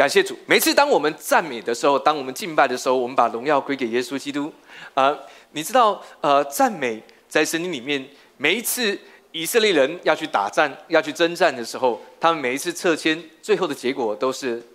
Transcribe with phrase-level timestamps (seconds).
[0.00, 0.34] 感谢主。
[0.46, 4.50] 每次当我们赞美的时候，当我们敬拜的时候，我们把荣耀归给耶稣基督。
[4.94, 5.14] 啊，
[5.50, 8.98] 你知道，呃，赞美在圣经里面，每一次
[9.30, 14.66] 以色列人要去打仗、要去征战的时候，他们每一次撤迁，最后的结果都是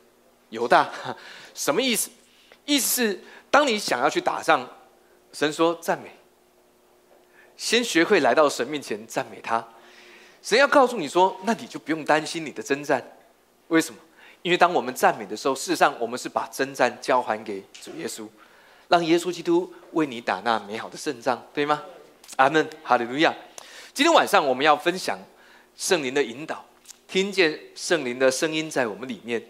[0.49, 0.87] 犹大。
[1.55, 2.11] 什么意思？
[2.65, 4.69] 意思是，当你想要去打仗，
[5.33, 6.11] 神说赞美，
[7.57, 9.67] 先学会来到神面前赞美他。
[10.43, 13.03] 神要告诉你说，那你就不用担心你的征战。
[13.69, 13.99] 为什么？
[14.45, 18.27] 因为当我们赞美的时候，事实上我们是把征战交还给主耶稣，
[18.87, 21.81] 让耶稣基督为你打那美好的胜仗，对吗？
[22.35, 23.33] 阿门，哈利路亚。
[23.91, 25.17] 今天晚上我们要分享
[25.75, 26.63] 圣灵的引导，
[27.07, 29.43] 听见圣灵的声音在我们里面。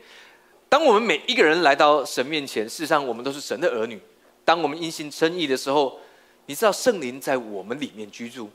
[0.70, 4.00] 当我们每一个人来到神面前，事实上我们都是神的儿女。
[4.46, 6.00] 当我们因信称义的时候，
[6.46, 8.50] 你知道圣灵在我们里面居住。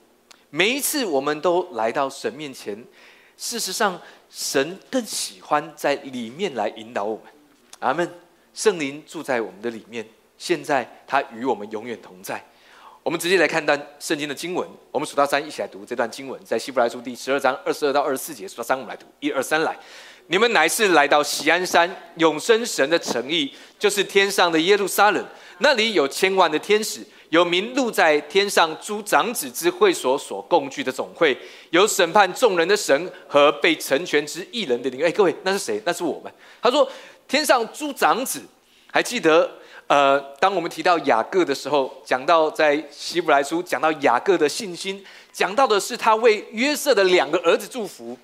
[0.48, 2.82] 每一次我们都来到神面前。
[3.40, 3.98] 事实上，
[4.30, 7.24] 神更喜欢在里面来引导我们。
[7.78, 8.08] 阿门。
[8.52, 12.44] 圣灵住在我们的里面，现在他与我们永远同在。
[13.02, 14.68] 我们直接来看段圣经的经文。
[14.90, 18.46] 我们数到三，一起来读这段经文，在希伯来书第十二章二十二到二十四节。
[18.46, 19.06] 数到三，我们来读。
[19.20, 19.74] 一二三，来！
[20.26, 25.26] 你们乃是来到喜安山永生神的诚意，就是天上的耶路撒冷，
[25.58, 27.06] 那里有千万的天使。
[27.30, 31.36] 有名录在天上诸长子之会所所共聚的总会，
[31.70, 35.02] 有审判众人的神和被成全之一人的灵。
[35.02, 35.80] 哎，各位，那是谁？
[35.86, 36.32] 那是我们。
[36.60, 36.88] 他说，
[37.28, 38.42] 天上诸长子，
[38.92, 39.50] 还记得？
[39.86, 48.16] 呃，当我们提到雅各的时候，讲到在希伯来书讲到雅各的信心，讲到的是他为约瑟的两个儿子祝福，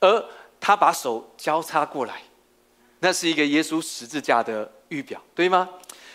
[0.00, 0.24] 而
[0.60, 2.22] 他把手交叉过来，
[3.00, 5.68] 那是一个耶稣十字架的预表，对吗？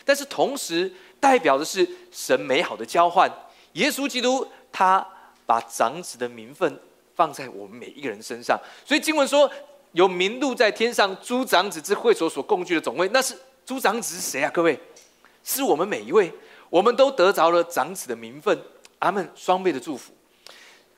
[0.05, 0.93] 但是同时。
[1.19, 3.31] 代表的是神美好的交换，
[3.73, 5.05] 耶稣基督他
[5.45, 6.79] 把长子的名分
[7.15, 9.49] 放在我们每一个人身上，所以经文说
[9.93, 14.51] 有名录在天上诸长子之会所所共聚的总会，那是诸长子是谁啊？
[14.53, 14.79] 各位，
[15.43, 16.31] 是我们每一位，
[16.69, 18.59] 我们都得着了长子的名分，
[18.99, 20.13] 阿门，双倍的祝福。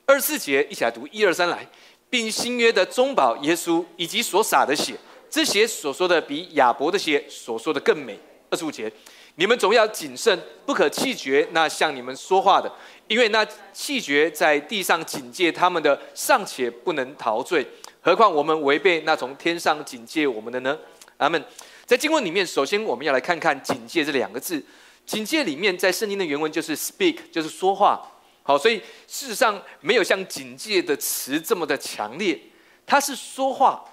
[0.05, 1.65] 二十四节一起来读，一二三来，
[2.09, 4.95] 并新约的中保耶稣以及所洒的血，
[5.29, 8.19] 这血所说的比亚伯的血所说的更美。
[8.49, 8.91] 二十五节。
[9.35, 12.72] 你们总要谨慎，不可气绝那向你们说话的，
[13.07, 17.66] 因为那气绝在地上警戒他们的，尚且不能逃罪，
[18.01, 20.78] 何况我们违背那从天上警戒我们的呢？
[21.18, 21.44] 阿门。
[21.85, 24.63] 在经文里面，首先我们要来看看“警戒”这两个字。
[25.07, 28.00] 警戒里面，在圣经的原文就是 “speak”，就是说话。
[28.44, 32.39] 好，所以事实上没有像“警戒”的词这么的强烈，
[32.85, 33.84] 它是说话。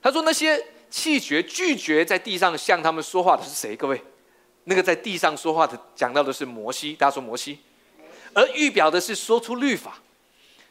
[0.00, 3.74] 他说那些气绝、拒绝在地上向他们说话的是谁？
[3.74, 4.00] 各位？
[4.64, 7.58] 那个在地上说话的，讲到的是摩西，大家说摩西，
[8.32, 9.98] 而预表的是说出律法。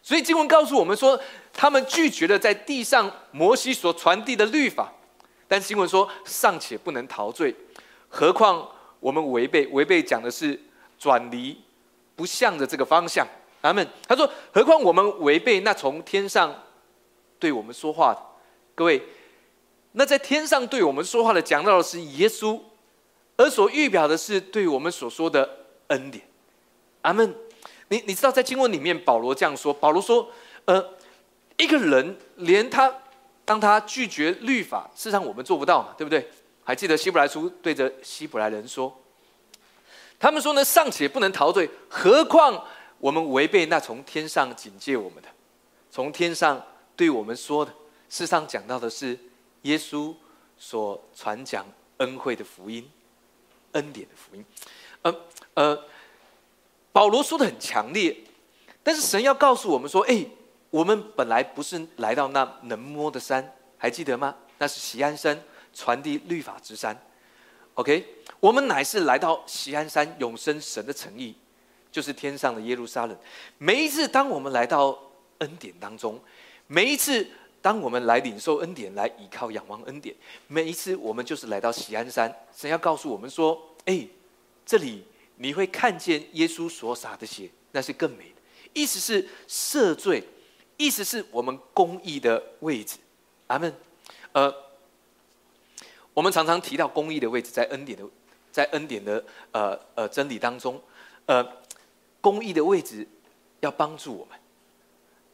[0.02, 1.20] 所以经文告诉我们说，
[1.54, 4.92] 他们拒绝了在地上摩西所传递的律法。
[5.48, 7.54] 但经文说尚且不能陶醉，
[8.08, 8.68] 何况
[9.00, 9.68] 我们违背？
[9.68, 10.60] 违背讲的是
[10.98, 11.56] 转离，
[12.16, 13.28] 不向着这个方向。
[13.60, 13.86] 阿门。
[14.08, 16.64] 他说，何况我们违背那从天上
[17.38, 18.20] 对我们说话的
[18.74, 19.04] 各位，
[19.92, 22.60] 那在天上对我们说话的，讲到的是耶稣。
[23.38, 26.24] 而所预表的是对我们所说的恩典，
[27.02, 27.36] 阿门。
[27.90, 30.30] 你你知道在经文里面，保罗这样说：保罗说，
[30.64, 30.94] 呃，
[31.58, 32.94] 一个人连他
[33.44, 36.30] 当他拒绝律法，事实上我们做不到嘛，对不对？
[36.64, 38.96] 还记得希伯来书对着希伯来人说，
[40.18, 42.64] 他们说呢，尚且不能逃罪，何况
[43.00, 45.28] 我们违背那从天上警戒我们的，
[45.90, 46.64] 从天上
[46.96, 47.72] 对我们说的，
[48.08, 49.20] 事实上讲到的是
[49.64, 50.16] 耶稣
[50.58, 51.66] 所传讲
[51.98, 52.90] 恩惠的福音。
[53.74, 54.46] 恩典的福音，
[55.02, 55.16] 呃
[55.54, 55.84] 呃，
[56.92, 58.16] 保罗说的很强烈，
[58.84, 60.26] 但是神要告诉我们说：，哎，
[60.70, 64.36] 我们本来不是来到那能摸的山，还记得吗？
[64.58, 65.42] 那是锡安山，
[65.74, 66.98] 传递律法之山。
[67.76, 68.06] OK，
[68.40, 71.36] 我们乃是来到锡安山，永生神的诚意，
[71.92, 73.18] 就是天上的耶路撒冷。
[73.58, 74.98] 每一次当我们来到
[75.40, 76.20] 恩典当中，
[76.68, 77.28] 每一次。
[77.62, 80.16] 当我们来领受恩典，来依靠仰望恩典，
[80.48, 84.08] 每一次我们就是来到喜安山，神要告诉我们说：“哎，
[84.66, 85.04] 这里
[85.38, 88.42] 你会看见耶稣所洒的血，那是更美的。
[88.74, 90.24] 意思是赦罪，
[90.78, 92.98] 意思是我们公义的位置。”
[93.48, 93.72] 阿门。
[94.32, 94.52] 呃，
[96.14, 98.06] 我们常常提到公义的位置，在恩典的，
[98.52, 100.82] 在恩典的呃呃真理当中，
[101.28, 101.46] 呃，
[102.22, 103.08] 公义的位置
[103.60, 104.40] 要帮助我们。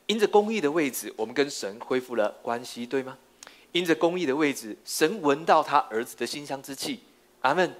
[0.08, 3.18] 因着公义的位置，我们跟神恢复了关系，对吗？
[3.74, 7.02] 因着公义的位置，神闻到他儿子的馨香之气，
[7.42, 7.76] 阿门。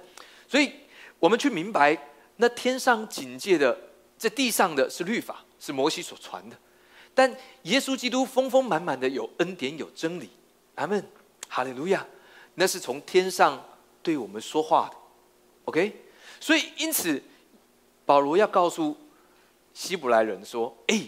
[0.46, 0.72] 所以，
[1.18, 1.98] 我们去明白，
[2.36, 3.76] 那天上警戒的，
[4.16, 6.56] 在地上的是律法，是摩西所传的；
[7.14, 10.28] 但耶稣基督丰丰满满的有恩典，有真理，
[10.76, 11.04] 阿门，
[11.48, 12.06] 哈利路亚。
[12.54, 13.64] 那是从天上
[14.02, 14.96] 对我们说话的。
[15.64, 16.04] OK，
[16.40, 17.22] 所以因此
[18.04, 18.96] 保罗要告诉
[19.72, 21.02] 希伯来人说：“哎，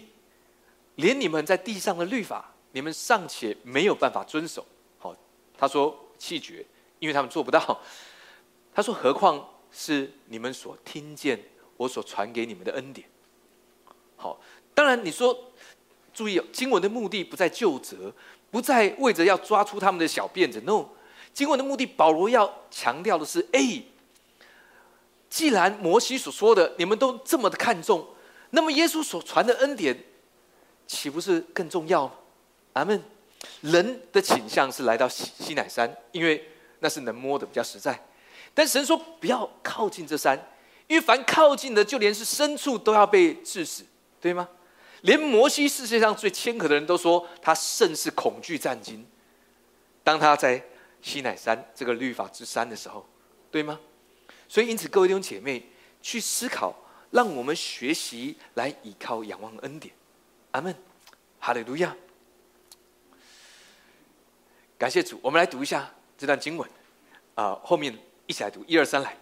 [1.01, 4.65] 连你们在地上的律法，你们尚且没有办法遵守。”
[4.99, 5.15] 好，
[5.59, 6.65] 他说弃绝，
[6.99, 7.81] 因为他们做不到。
[8.73, 11.41] 他说：“何况是你们所听见
[11.77, 13.09] 我所传给你们的恩典。”
[14.17, 14.41] 好，
[14.75, 15.37] 当然你说，
[16.15, 18.15] 注意经文的目的不在救责，
[18.51, 20.61] 不在为着要抓出他们的小辫子。
[20.61, 20.87] No，
[21.33, 23.83] 经文的目的，保罗要强调的是：哎。
[25.29, 28.05] 既然摩西所说的你们都这么的看重，
[28.51, 29.97] 那么耶稣所传的恩典
[30.91, 32.15] 岂不是更重要吗？
[32.73, 33.01] 阿门。
[33.61, 36.45] 人的倾向是来到西西乃山，因为
[36.81, 37.99] 那是能摸的，比较实在。
[38.53, 40.37] 但神说不要靠近这山，
[40.89, 43.85] 因为凡靠近的，就连是牲畜都要被致死，
[44.21, 44.49] 对吗？
[45.03, 49.07] 连摩西世界上最谦和的人都说他甚是恐惧战惊。
[50.03, 50.63] 当他在
[51.01, 53.07] 西乃山这个律法之山的时候，
[53.51, 53.79] 对吗？
[54.49, 55.63] 所以，因此，各位弟兄姐妹，
[56.03, 56.75] 去思考，
[57.13, 59.95] 让我们学习来依靠、仰望恩典。
[60.53, 60.75] 阿门，
[61.39, 61.95] 哈利路亚。
[64.77, 65.89] 感谢主，我们来读一下
[66.19, 66.69] 这段经文。
[67.35, 69.17] 啊，后面一起来读，一二三，来。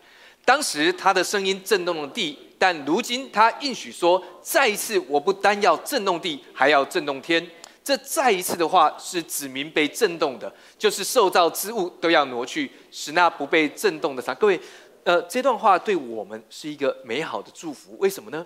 [0.44, 7.46] 当时他的声音震动了地，但如今他应许说：“再一次，我不单要震动地，还要震动天。”
[7.84, 14.34] 这再一次的话，是指明被震动的，就是受造之物都要挪去，使那不被震动的上。
[14.34, 14.60] 各位。
[15.04, 17.96] 呃，这段话对我们是一个美好的祝福。
[17.98, 18.44] 为什么呢？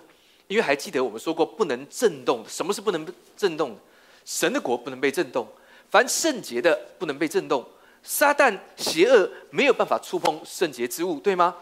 [0.53, 2.49] 因为还记得我们说过，不能震动的。
[2.49, 3.03] 什么是不能
[3.35, 3.81] 震动的？
[4.23, 5.47] 神的国不能被震动，
[5.89, 7.67] 凡圣洁的不能被震动。
[8.03, 11.55] 撒旦邪恶没有办法触碰圣洁之物，对吗？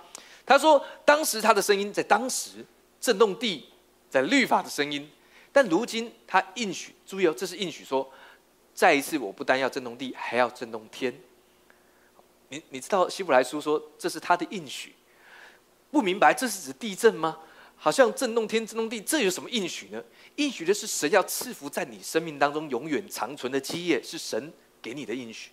[0.45, 2.65] 他说，当时他的声音在当时
[2.99, 3.69] 震动地，
[4.09, 5.09] 在律法的声音。
[5.53, 8.11] 但如今他应许，注意哦，这是应许说，
[8.75, 11.17] 再一次，我不单要震动地，还要震动天。
[12.49, 14.93] 你你知道希伯来书说这是他的应许，
[15.89, 17.37] 不明白这是指地震吗？
[17.83, 19.99] 好像震动天震动地，这有什么应许呢？
[20.35, 25.49] 应许的是神要赐福在你生命当中永远长存的基业，是神给你的应许。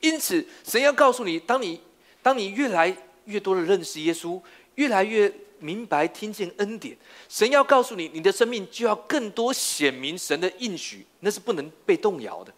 [0.00, 1.80] 因此，神要告诉你，当你
[2.22, 4.38] 当你越来越多的认识耶稣，
[4.74, 6.94] 越来越明白听见恩典，
[7.30, 12.52] 神要告诉你，你的生命就要更多显明神的应许，那是不能被动摇的。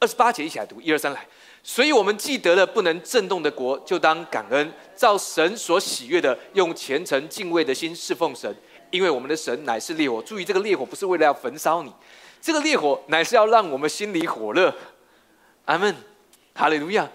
[0.00, 1.26] 二十八节一起来读，一二三来。
[1.62, 8.54] 所以我们记得了不能震动的国，就当感恩，照神所喜悦的，用虔诚敬畏的心侍奉神。
[8.90, 10.22] 因为我们的神乃是烈火。
[10.22, 11.92] 注意，这个烈火不是为了要焚烧你，
[12.40, 14.74] 这个烈火乃是要让我们心里火热。
[15.66, 15.94] 阿门，
[16.54, 17.06] 哈利路亚。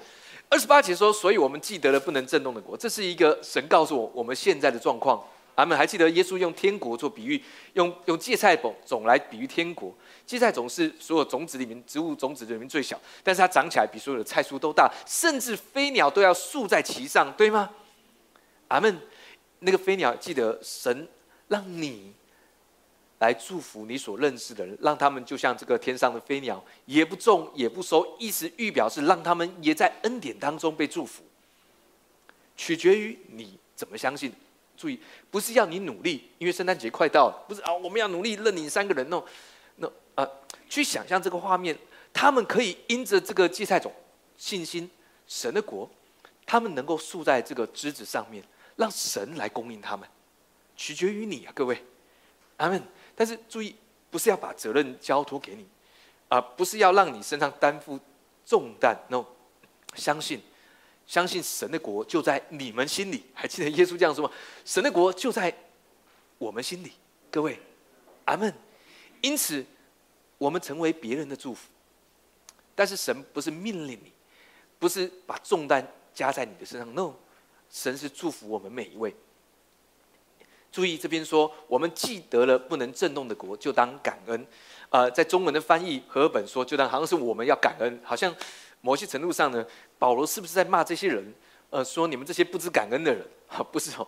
[0.49, 5.19] 二十八节说，所以我们记得了不能震动的国，这是一个神告诉我我们现在的状况。
[5.55, 5.77] 阿门。
[5.77, 9.93] 还记得耶稣用天国做比喻，用用芥菜种种来比喻天国。
[10.25, 17.69] 芥菜种是所有种子里面植物种子里面最小，但是它长起来比所有的菜树都大，甚至飞鸟都要宿在其上，对吗？
[18.69, 18.99] 阿门。
[19.65, 21.07] 那个飞鸟，记得神
[21.47, 22.13] 让你
[23.19, 31.23] 来祝福你所认识的人，让他们就像这个天上的飞鸟，也不种也不收，意思预表是让他们也在恩典当中被祝福。
[32.57, 34.33] 取决于你怎么相信。
[34.75, 34.99] 注意，
[35.31, 39.23] 不是要你努力，因为圣诞节快到了，不是啊，我们要努力认领三个人哦。
[39.77, 40.29] 那呃，
[40.69, 41.77] 去想象这个画面，
[42.11, 43.91] 他们可以因着这个芥菜种
[44.37, 44.89] 信心，
[45.27, 45.89] 神的国，
[46.45, 48.43] 他们能够树在这个枝子上面，
[48.75, 50.07] 让神来供应他们，
[50.75, 51.83] 取决于你啊，各位，
[52.57, 52.81] 阿门。
[53.15, 53.75] 但是注意，
[54.09, 55.65] 不是要把责任交托给你，
[56.29, 57.99] 啊，不是要让你身上担负
[58.45, 58.97] 重担。
[59.09, 59.23] no，
[59.95, 60.41] 相信，
[61.05, 63.23] 相信神的国就在你们心里。
[63.33, 64.33] 还记得耶稣这样说吗？
[64.65, 65.53] 神的国就在
[66.37, 66.91] 我们心里，
[67.31, 67.59] 各位，
[68.25, 68.53] 阿门。
[69.21, 69.65] 因此，
[70.37, 71.69] 我们成为别人的祝福，
[72.75, 74.11] 但是神不是命令你，
[74.79, 76.93] 不是把重担加在你的身上。
[76.93, 77.13] No，
[77.69, 79.15] 神是祝福我们每一位。
[80.71, 84.45] 注意这边说，我们记得了不能震动的国，就当感恩。
[84.89, 88.35] 呃，在中文的翻译和本说，就当好像是我们要感恩，好像
[88.85, 89.65] 某些程度上呢，
[89.97, 91.33] 保罗是不是在骂这些人？
[91.69, 93.25] 呃，说你们这些不知感恩的人？
[93.47, 94.05] 啊， 不是哦。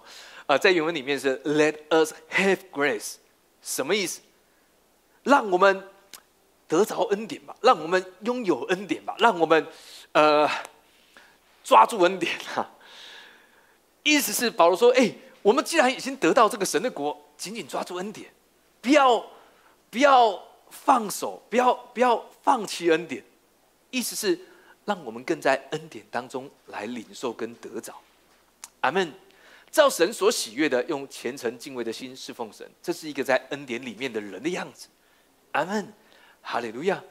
[0.48, 3.15] 呃，在原文里面是 Let us have grace，
[3.62, 4.20] 什么意思？
[5.24, 5.82] 让我们
[6.67, 9.65] 得着恩典吧，让我们拥有恩典吧，让我们
[10.12, 10.48] 呃
[11.63, 12.70] 抓住恩典哈。
[14.03, 18.29] 意思是保罗说：“哎，我们既然已经得到这个神的国，紧紧抓住恩典，
[18.82, 19.25] 不要
[19.89, 20.39] 不要
[20.70, 23.24] 放手，不要不要放弃恩典。”
[23.89, 24.38] 意思是
[24.86, 27.94] 让我们更在恩典当中来领受跟得着。
[28.82, 29.12] 阿门。
[29.72, 34.88] 照神所喜悦的，用虔诚敬畏的心侍奉神，这是一个在恩典里面的人的样子。
[35.51, 35.92] 阿门，
[36.42, 37.04] 哈利路亚。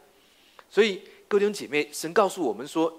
[0.71, 2.91] 所以，各位弟兄姐妹，神告诉我们说，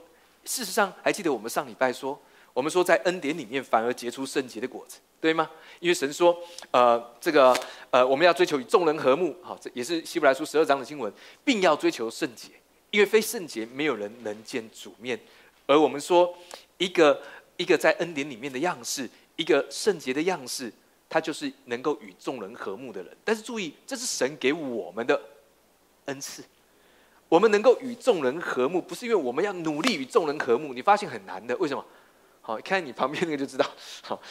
[0.44, 2.22] 事实上，还记得我们上礼拜说，
[2.54, 5.50] 我们说在恩典里面反而结出圣洁的果子，对吗？
[5.80, 6.38] 因为神说，
[6.70, 7.52] 呃，这个
[7.90, 11.12] 呃，我们要追求与众人和睦，好，这也是希伯来书十二章的经文，
[11.44, 12.50] 并要追求圣洁，
[12.96, 15.20] 因为非圣洁，没有人能见主面。
[15.66, 16.34] 而我们说，
[16.78, 17.22] 一个
[17.58, 20.72] 一个在恩典里面的样式，一个圣洁的样式，
[21.10, 23.18] 他就是能够与众人和睦的人。
[23.26, 25.22] 但是注意，这是神给我们的
[26.06, 26.42] 恩赐。
[27.28, 30.74] 我们能够与众人和睦，不是因为我们要努力与众人和睦。
[30.74, 31.86] 你发现很难的，为什么？
[32.40, 33.70] 好，看你旁边那个就知道，
[34.04, 34.22] 好，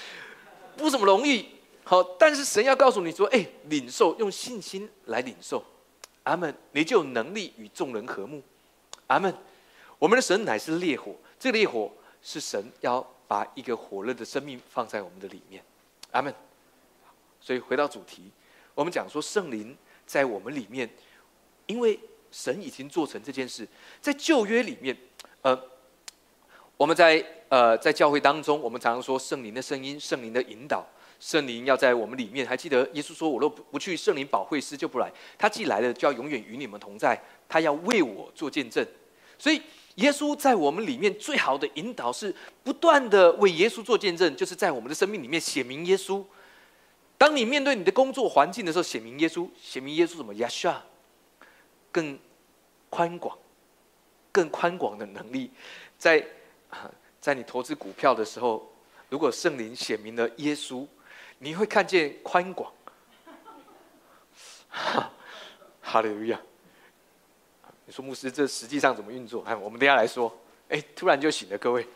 [0.74, 1.44] 不怎么容易。
[1.82, 5.62] 好，但是神要告诉你说：“哎，领受，用信心来领受。”
[6.24, 6.54] 阿门。
[6.72, 8.42] 你就有能力与众人和睦。
[9.06, 9.34] 阿门。
[9.98, 11.92] 我们的神乃是烈火，这个烈火
[12.22, 15.62] 是神要把一个火热的生命放在我们的里面。
[16.10, 16.34] 阿门。
[17.40, 18.30] 所以回到主题，
[18.74, 20.88] 我们讲说圣灵在我们里面，
[21.66, 21.98] 因为。
[22.36, 23.64] 神已经做成这件事，
[24.00, 24.96] 在旧约里面，
[25.42, 25.56] 呃，
[26.76, 30.84] 我们在呃在教会当中，我们常常说圣灵的声音、圣灵的引导，
[31.20, 32.44] 圣灵要在我们里面。
[32.44, 35.08] 还记得耶稣说：“我若不去，圣灵保惠师就不来；
[35.38, 37.16] 他既来了，就要永远与你们同在。
[37.48, 38.86] 他要为我做见证。”
[39.38, 39.60] 所以，
[39.96, 46.24] 耶稣在我们里面最好的引导是不断的为耶稣做见证，就是在我们的生命里面写明耶稣。
[47.16, 50.34] 当你面对你的工作环境的时候，写明耶稣，写明耶稣什么？
[50.34, 50.82] 亚夏。
[51.92, 52.18] 更
[52.90, 53.38] 宽广、
[54.32, 55.48] 更宽广的能力，
[55.96, 56.26] 在
[57.20, 58.68] 在你投资股票的时候，
[59.08, 60.84] 如果圣灵显明了耶稣，
[61.38, 62.72] 你会看见宽广。
[64.68, 65.12] 哈
[65.80, 66.40] 哈利路亚！
[67.86, 69.42] 你说牧师，这实际上怎么运作？
[69.44, 70.34] 哎，我们等下来说。
[70.68, 71.86] 哎，突然就醒了，各位，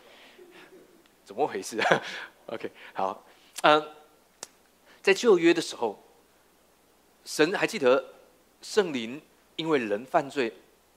[1.25, 1.81] 怎么回事？
[2.47, 3.25] OK，好，
[3.63, 3.83] 嗯，
[5.01, 6.01] 在旧约的时候，
[7.25, 8.13] 神还记得
[8.61, 9.21] 圣灵。
[9.55, 10.53] 因为人犯罪，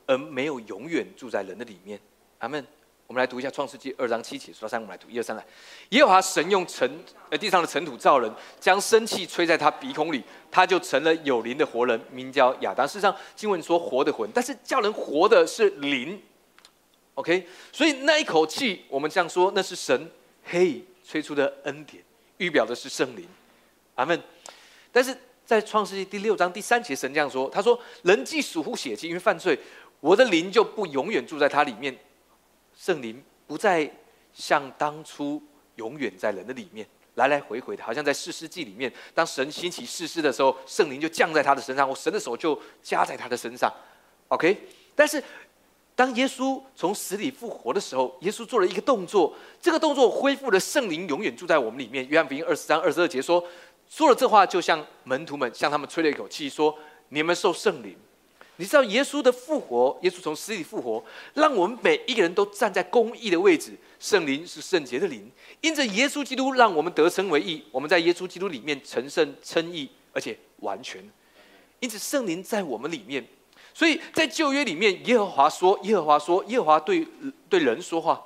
[0.06, 1.98] 而没有永远住在人的里面。
[2.38, 2.64] 阿门。
[3.06, 5.44] 我们来读一下创世纪二章七节，数到三，我们来读一二三来。
[5.90, 6.90] 耶和华神用尘
[7.30, 12.86] 呃地上的尘土造人，将生气吹在他鼻孔里，他就成了有灵的活人，名叫亚当。
[12.86, 16.20] 事实上，经文说活的魂，但是叫人活的是灵。
[17.14, 20.10] OK，所以那一口气，我们这样说，那是神
[20.44, 22.02] 嘿吹出的恩典，
[22.38, 23.28] 预表的是圣灵。
[23.96, 24.20] 阿门。
[24.90, 25.16] 但是。
[25.44, 29.58] 在创世纪第六章第三节，神这样说：“他说，人既属乎血气，因为犯罪，
[30.00, 31.94] 我的灵就不永远住在他里面。
[32.76, 33.90] 圣灵不再
[34.32, 35.42] 像当初
[35.76, 43.72] 永远在人的里面，来来回回的，好像在四世纪里面，当神兴起世事的时候，圣灵就降在他的身上，我神的手就加在他的身上。
[44.28, 44.56] OK，
[44.94, 45.22] 但是
[45.94, 52.06] 当耶稣从死里复活的时候，耶稣做了一个动作，这个动作恢复了圣灵永远住在我们里面。
[52.08, 53.42] 约翰福音二十三二十二节说。”
[53.88, 56.74] 说了这话，就像门徒们向他们吹了一口气，说
[57.10, 57.94] ：“你们受圣灵。”
[58.56, 61.02] 你知道耶稣的复活，耶稣从死里复活，
[61.34, 63.72] 让我们每一个人都站在公义的位置。
[63.98, 65.30] 圣灵是圣洁的灵，
[65.60, 67.64] 因着耶稣基督，让我们得称为义。
[67.70, 71.02] 我们在耶稣基督里面成圣称义，而且完全。
[71.80, 73.26] 因此圣灵在我们里面，
[73.72, 77.06] 所以在旧约里面，耶和华说：“耶和华说，耶和华对
[77.48, 78.22] 对人说话。”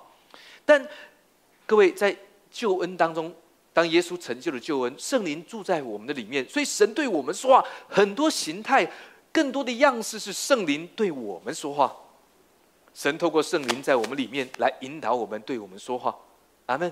[0.64, 0.86] 但
[1.64, 2.16] 各位在
[2.50, 3.34] 救恩当中。
[3.72, 8.90] 当耶稣成就了救恩，圣灵住在我们的里面，所以神对我们说话很多形态，
[9.36, 11.94] 更多的样式是圣灵对我们说话。
[12.94, 16.16] 神透过圣灵在我们里面来引导我们，对我们说话。
[16.64, 16.90] 阿门。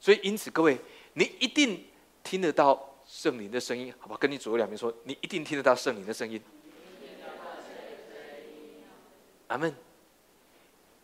[0.00, 0.78] 所以因此，各位，
[1.12, 1.84] 你一定
[2.24, 4.16] 听得到圣灵的声音，好吧？
[4.18, 6.40] 跟你左右两边说，你一定听得到圣灵的声音。
[9.48, 9.74] 阿门。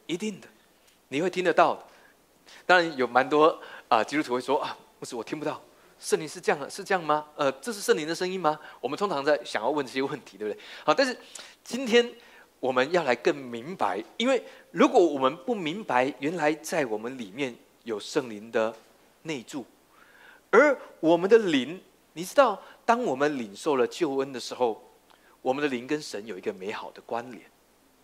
[0.07, 0.49] 一定的，
[1.09, 1.87] 你会听得到。
[2.65, 4.75] 当然有蛮多啊，基督徒会说啊。
[4.99, 5.61] 不是我听不到，
[6.03, 7.25] 圣灵是这样是这样吗？
[7.37, 8.59] 呃，这是圣灵的声音吗？
[8.81, 10.61] 我们通常在想要问这些问题，对不对？
[10.85, 11.17] 好，但是
[11.63, 12.13] 今天
[12.59, 14.43] 我们要来更明白，因为
[14.73, 18.75] 如果我们不明白，原来在我们里面有圣灵的
[19.23, 19.65] 内住，
[20.51, 21.81] 而我们的灵，
[22.15, 24.83] 你知道，当我们领受了救恩的时候，
[25.41, 27.45] 我们的灵跟神有一个美好的关联。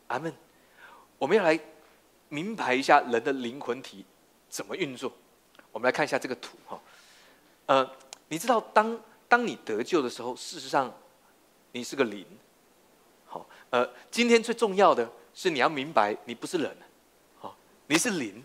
[0.07, 0.33] 阿门。
[1.19, 1.59] 我们要来
[2.29, 4.05] 明白一下人的灵魂体
[4.49, 5.13] 怎么运作。
[5.73, 6.81] 我们来看一下这个图哈。
[7.69, 7.89] 呃，
[8.29, 8.99] 你知道当
[9.29, 10.93] 当你得救的时候，事实上
[11.73, 12.27] 你是个灵。
[13.27, 16.75] 好，呃，今天最重要的是你要明白，你不是人，
[17.39, 17.55] 好，
[17.87, 18.43] 你是灵，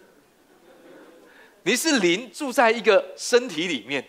[1.64, 4.06] 你是灵住在一个身体里面，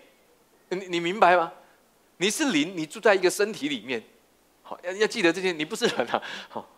[0.71, 1.53] 你你明白吗？
[2.17, 4.03] 你是灵，你住在一个身体里面，
[4.65, 6.69] 好，要要记得这些，你不是人啊，好，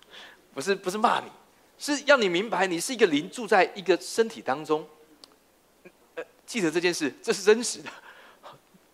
[0.53, 1.31] 不是不是骂你，
[1.79, 4.87] 是要你明白，你是一个灵住在一个身体当中，
[6.45, 7.89] 记得这件事，这是真实的。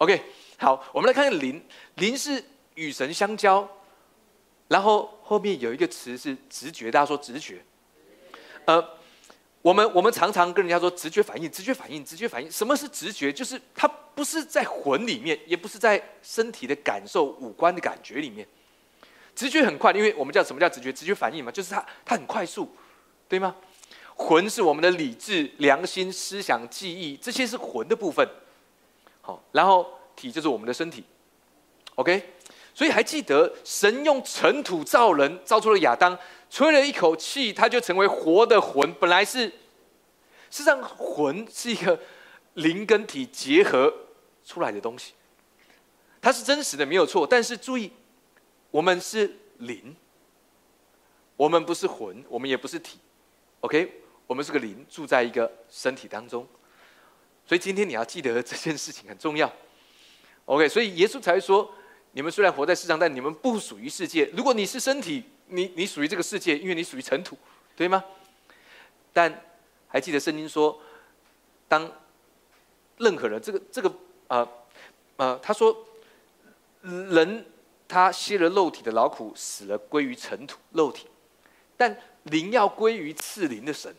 [0.02, 0.20] OK，
[0.58, 1.62] 好，我们来看看灵。
[1.94, 2.42] 灵是
[2.74, 3.68] 与神相交，
[4.66, 7.62] 然后后面有一个词是直觉，大家说直觉。
[8.64, 8.84] 呃，
[9.60, 12.50] 我们我们常常跟人家说直觉反应，直觉反应，直觉反应。
[12.50, 13.32] 什么是直觉？
[13.32, 18.44] 就是它不是在魂里面，也不是在身体的感受、五官的感觉里面。
[19.36, 20.92] 直觉很快，因为我们叫什么叫直觉？
[20.92, 22.68] 直觉反应嘛，就是它它很快速，
[23.28, 23.54] 对吗？
[24.16, 28.28] 魂是我们的理智、良心、思想、记忆，这些是魂的部分。
[29.22, 31.02] 好，然后体就是我们的身体。
[31.94, 32.22] OK，
[32.74, 36.18] 所以还记得神用尘土造人，造出了亚当，
[36.50, 38.92] 吹了一口气，他就成为活的魂。
[39.00, 39.54] 本来是，事
[40.50, 41.98] 实上魂是一个
[42.52, 43.90] 灵跟体结合
[44.44, 45.14] 出来的东西，
[46.20, 47.26] 它是真实的，没有错。
[47.26, 47.90] 但是注意。
[48.72, 49.94] 我们是灵，
[51.36, 52.98] 我们不是魂，我们也不是体
[53.60, 54.00] ，OK？
[54.26, 56.48] 我们是个灵，住在一个身体当中。
[57.46, 59.52] 所以今天你要记得这件事情很重要
[60.46, 60.68] ，OK？
[60.68, 61.72] 所以耶稣才说：
[62.12, 64.24] 你们虽然活在世上，但你们不属于世界。
[64.36, 67.36] 如果你是身体，你你属于这个世界，因为你属于尘土，
[67.76, 68.02] 对吗？
[69.12, 69.42] 但
[69.88, 70.80] 还记得圣经说，
[71.68, 71.90] 当
[72.98, 73.94] 任何人，这个这个
[74.28, 74.48] 啊
[75.16, 75.86] 啊，他说
[76.82, 77.46] 人。
[77.88, 81.04] 他吸了肉体的劳苦，死了归于尘土，肉体；
[81.76, 83.94] 但灵要归于赐灵的神。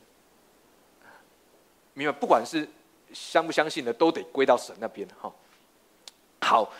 [1.93, 2.17] 明白？
[2.19, 2.67] 不管是
[3.13, 5.07] 相不相信的，都得归到神那边。
[5.21, 5.31] 哈，
[6.41, 6.73] 好。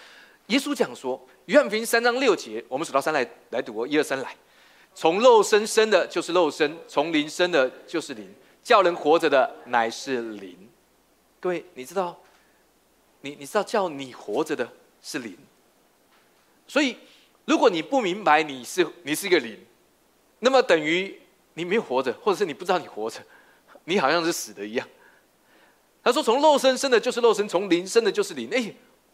[0.47, 4.35] 耶稣讲说，约翰福音三章六节，我们数到三来来读哦，一二三来。
[4.93, 8.29] 从肉身生的，就是肉身；从灵生的，就是灵。
[8.61, 10.69] 叫人活着的，乃是灵。
[11.39, 12.19] 各位，你知道？
[13.21, 14.69] 你你知道叫你活着的
[15.01, 15.37] 是灵？
[16.67, 16.97] 所以，
[17.45, 19.57] 如果你不明白你是你是一个灵，
[20.39, 21.21] 那么等于
[21.53, 23.21] 你没有活着，或者是你不知道你活着，
[23.85, 24.85] 你好像是死的一样。
[26.03, 28.73] 他说：“从肉身生的就是肉身，从灵生的就是灵。”哎，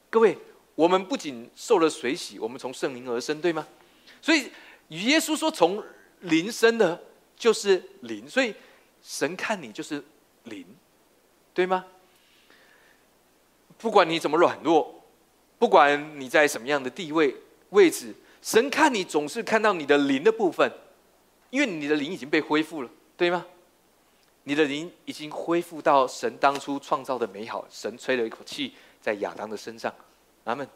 [0.10, 0.38] 各位，
[0.74, 3.68] 我们不仅受了水洗，我们从圣灵而生，对吗？
[4.22, 4.52] 所以
[4.90, 5.84] 耶稣说：“从
[6.22, 7.00] 灵生的
[7.38, 8.54] 就是灵。”所以
[9.04, 10.04] 神看你就是
[10.46, 10.66] 灵，
[11.54, 11.86] 对吗？
[13.78, 14.96] 不管你怎么软弱。
[15.60, 17.36] 不管你在什么样的地位
[17.72, 20.72] 位置，神看你总是看到你的灵的部分，
[21.50, 23.46] 因为你的灵已经被恢复了，对吗？
[24.44, 29.94] 你的灵已经恢复到神当初创造的美好，神吹了一口气在亚当的身上，
[30.46, 30.68] 阿门。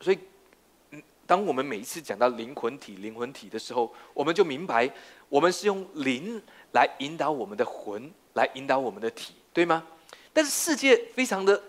[0.00, 0.18] 所以，
[1.26, 4.88] 当我们每一次讲到灵魂体、灵魂体的时候，我们就明白，
[5.28, 6.40] 我们是用灵
[6.72, 9.84] 来引导我们的魂，来引导我们的体，对吗？
[10.32, 11.62] 但是世界非常的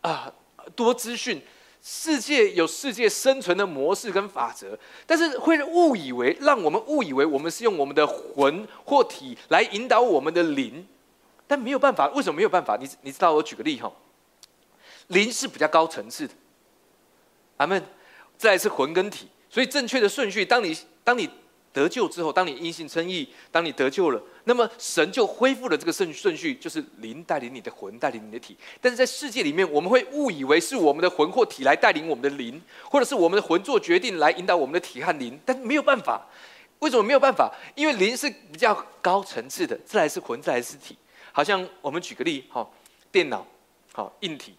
[0.00, 0.32] 啊
[0.74, 1.40] 多资讯。
[1.88, 10.84] 世界有世界生存的模式跟法则，但是会误以为，让我们误以为我们是用我们的魂或体来引导我们的灵，
[11.46, 12.08] 但没有办法。
[12.08, 12.76] 为什么没有办法？
[12.76, 13.32] 你你知道？
[13.32, 13.92] 我举个例哈，
[15.06, 16.34] 灵是比较高层次的，
[17.58, 17.80] 阿门。
[18.36, 21.30] 再来是魂跟体，所以正确的顺序，当你当你。
[21.76, 28.56] 得救之后，当你因信称义，当你得救了，那么神就恢复了这个顺顺序，就是灵带领你的魂，带领你的体。
[28.80, 32.58] 但是在世界里面，我们会误以为是我们的魂或体来带领我们的灵，
[32.90, 35.38] 或者是我们的魂做决定来引导我们的体和灵。
[35.44, 36.26] 但没有办法，
[36.78, 37.52] 为什么没有办法？
[37.74, 40.96] 因为灵是比较高层次的，再来是魂，再来是体。
[41.32, 42.66] 好像我们举个例，哈，
[43.12, 43.46] 电脑，
[43.92, 44.54] 好硬体，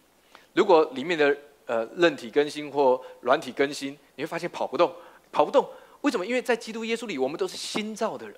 [0.52, 4.94] 如果里面的呃韧体更新或软体更新，你会发现跑不动，
[5.32, 5.68] 跑不动。
[6.02, 6.24] 为什么？
[6.24, 8.36] 因为在基督耶稣里，我们都是新造的人，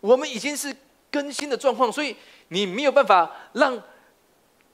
[0.00, 0.74] 我们已经是
[1.10, 2.16] 更新的状况，所以
[2.48, 3.80] 你没有办法让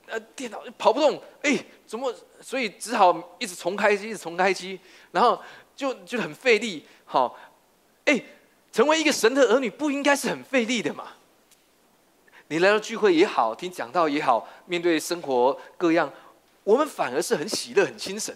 [0.07, 1.21] 呃电脑跑不动。
[1.43, 2.13] 哎，怎么？
[2.41, 4.79] 所以只好一直重开机，一直重开机，
[5.11, 5.39] 然后
[5.75, 6.85] 就就很费力。
[7.05, 7.37] 好，
[8.05, 8.19] 哎，
[8.71, 11.13] 成为一个神的儿女，不应该是很费力的嘛？
[12.47, 16.11] 你来到聚会也好，听讲道也好，面对生活各样，
[16.63, 18.35] 我们反而是很喜乐、很精神，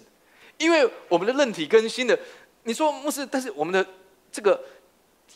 [0.58, 2.18] 因为我们的韧体更新的。
[2.64, 3.86] 你说牧师，但是我们的
[4.30, 4.62] 这个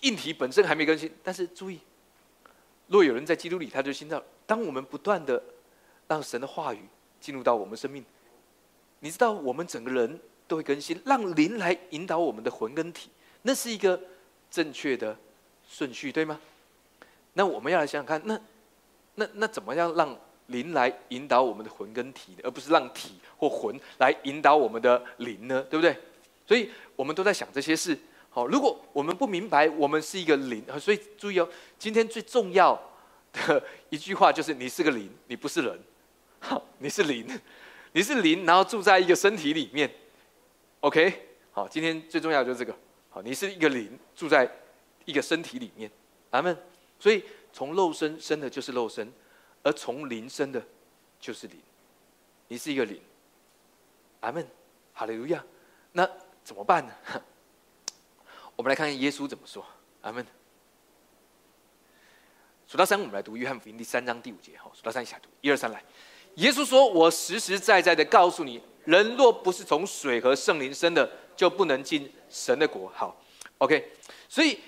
[0.03, 1.13] 硬体本身还没更新。
[1.23, 1.81] 但是注意，
[2.87, 4.23] 若有人在基督里，他就心照。
[4.47, 5.43] 当我们不断的
[6.07, 6.81] 让神的话语
[7.21, 8.05] 进入到我们生命，
[9.01, 13.11] 你知道，我们整个人都会更新，让灵来引导我们的魂跟体，
[13.43, 14.01] 那是一个
[14.51, 15.17] 正确的
[15.69, 16.41] 顺序，对吗？
[17.33, 18.41] 那我们要来想想看，那
[19.17, 25.61] 那那怎么样让灵来引导我们的魂跟体，而不是让体或魂来引导我们的灵呢？
[25.69, 25.99] 对不对？
[26.47, 27.99] 所以我们都在想这些事。
[28.31, 32.79] 好，如果我们不明白我们是一个灵，所以注意哦，今天最重要
[33.33, 35.81] 的一句话就是你是个灵，你不是人。
[36.39, 37.27] 好，你是灵，
[37.93, 39.91] 你是灵，然后住在一个身体里面。
[40.81, 42.77] OK，好，今天最重要的就是这个。
[43.09, 44.47] 好，你是一个灵，住在
[45.07, 45.91] 一个身体里面。
[46.31, 46.55] 阿门。
[47.01, 49.11] 所以从肉身生的就是肉身，
[49.63, 50.63] 而从灵生的
[51.19, 51.57] 就是灵。
[52.49, 53.01] 你是一个灵。
[54.21, 54.47] 阿门。
[54.93, 55.43] 哈利路亚。
[55.93, 56.07] 那。
[56.47, 56.93] 怎么办呢？
[58.55, 59.67] 我们来看看耶稣怎么说。
[60.03, 60.25] 阿门。
[62.69, 64.53] 数到三，我们来读约翰福音第三章第五节。
[64.57, 65.83] 好，数到三一起来读，一二三来。
[66.37, 73.21] 耶稣说：“我实实在在的告诉你，人若不是从水和圣灵生的，就不能进神的国。”好
[73.59, 73.93] ，OK。
[74.29, 74.61] 所以，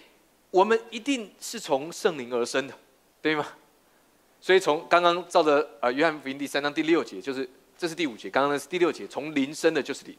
[0.50, 2.74] 我们一定是从圣灵而生的，
[3.22, 3.46] 对吗？
[4.40, 10.16] 所以，从刚刚照着呃约翰福音第三章第六节，就是这是第五节，刚刚那是第六节，从灵生的就是灵。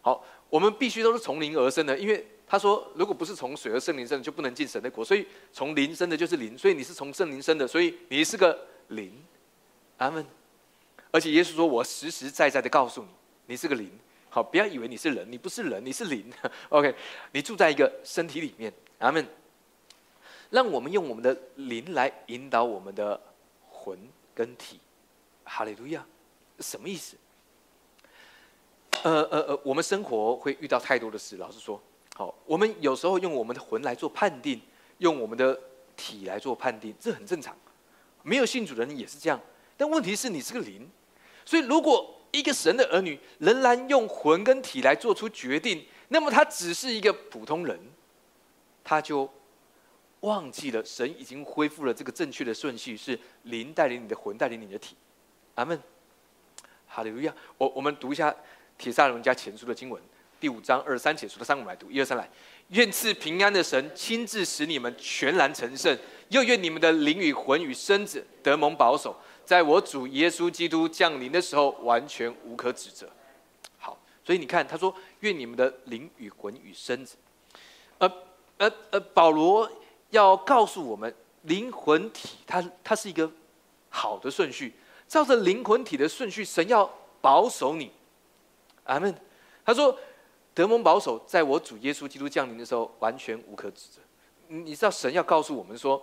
[0.00, 0.22] 好，
[0.54, 2.24] 我们必须都是从灵而生的，因为。
[2.46, 5.02] 他说：“如果不是从水和圣灵生，就不能进神的国。
[5.02, 9.10] 所以从灵生的就是灵，所以你是从圣灵生的，所以你是个灵。
[9.96, 10.24] 阿门。
[11.10, 13.08] 而且耶稣说：‘我实实在在的告诉你，
[13.46, 13.90] 你是个灵。’
[14.28, 16.30] 好，不要以为你是人，你不是人，你是灵。
[16.68, 16.94] OK，
[17.32, 18.72] 你住在一个身体里面。
[18.98, 19.26] 阿门。
[20.50, 23.18] 让我们用我们的灵来引导我们的
[23.68, 23.98] 魂
[24.34, 24.78] 跟体。
[25.44, 26.06] 哈利路亚，
[26.60, 27.16] 什么意思？
[29.04, 31.36] 呃呃呃，我们生活会遇到太多的事。
[31.36, 31.80] 老实说。
[32.16, 34.60] 好，我们有时候用我们的魂来做判定，
[34.98, 35.58] 用我们的
[35.96, 37.56] 体来做判定，这很正常。
[38.22, 39.38] 没有信主的人也是这样。
[39.76, 40.88] 但问题是你是个灵，
[41.44, 47.78] 所以如果一个神的儿女仍然用魂跟体来做出决定，那么他只是一个普通人，
[48.84, 49.28] 他就
[50.20, 54.96] 忘记了神已经恢复了这个正确的顺序，是灵带领你的魂，带领你的体。
[55.56, 55.78] 阿门。
[56.86, 57.34] 哈利路亚。
[57.58, 58.32] 我我们读一下
[58.78, 60.00] 铁萨龙家前书的经文。
[60.40, 62.28] 第五章二三节，书的三五来读，一二三来。
[62.68, 65.96] 愿赐平安的神亲自使你们全然成圣，
[66.28, 73.08] 又愿你们的灵与魂与身子得蒙保守，在我主耶稣基督降临的时候完全无可指责。
[73.78, 77.16] 好，所以你看，他说愿你们的灵与魂与身子，
[77.98, 78.10] 呃
[78.58, 79.70] 呃呃，保罗
[80.10, 83.30] 要告诉我们，灵魂体它它是一个
[83.88, 84.74] 好的顺序，
[85.06, 87.90] 照着灵魂体的顺序，神要保守你。
[88.84, 89.14] 阿门。
[89.64, 89.98] 他说。
[90.56, 94.00] 德蒙保守，在我主耶稣基督降临的时候，完全无可指责。
[94.46, 96.00] 你知道神要告诉我们说，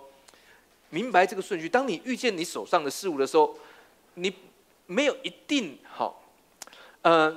[0.89, 1.69] 明白这个顺序。
[1.69, 3.57] 当你遇见你手上的事物的时候，
[4.15, 4.35] 你
[4.87, 6.21] 没有一定好，
[7.03, 7.33] 呃，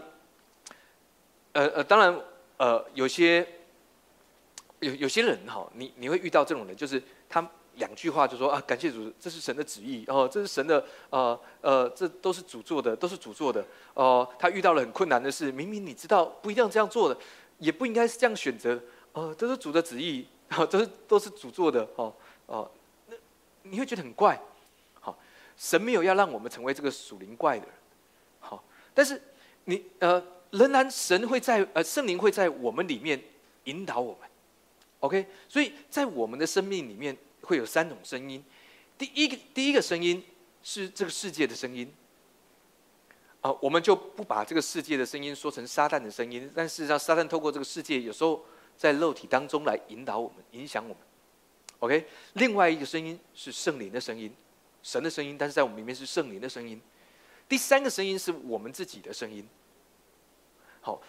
[1.53, 2.21] 呃呃，当然，
[2.57, 3.47] 呃，有些
[4.81, 7.49] 有有些人哈，你你会遇到这种人，就是他。
[7.77, 14.29] 两句话就说啊，感谢主，这是神的旨意哦，这是神的呃呃，这都是主做的，都是主做的哦。
[14.39, 17.19] 他遇到了很困难的事，明明你知道不一定要这样做的，
[17.59, 18.81] 也不应该是这样选择
[19.13, 20.27] 哦，这是主的旨意，
[20.71, 22.15] 都是都是主做的哦
[22.47, 22.71] 哦。
[23.09, 23.17] 那
[23.63, 24.41] 你会觉得很怪，
[25.01, 25.19] 好，
[25.57, 27.75] 神没有要让我们成为这个属灵怪的人，
[28.41, 28.63] 好，
[28.95, 29.21] 但是
[29.65, 33.21] 你呃，仍然神会在呃圣灵会在我们里面
[33.65, 34.29] 引导我们
[35.01, 37.17] ，OK，所以在我们的生命里面。
[37.45, 38.43] 会有三种声音，
[38.97, 40.25] 第一个第一个声音
[40.63, 41.93] 是这个世界的声音，
[43.43, 48.45] 啊，我们就不把这个世界的声音说成撒旦的声音，但事实上，撒旦透过这个世界，有时候
[48.77, 50.97] 在肉体当中来引导我们、影响我们。
[51.81, 54.33] OK，另外一个声音是圣灵的声音，
[54.83, 56.81] 神的声音，但是在我们里面是圣灵的声音。
[57.47, 59.47] 第三个声音是我们自己的声音。
[60.81, 61.03] 好，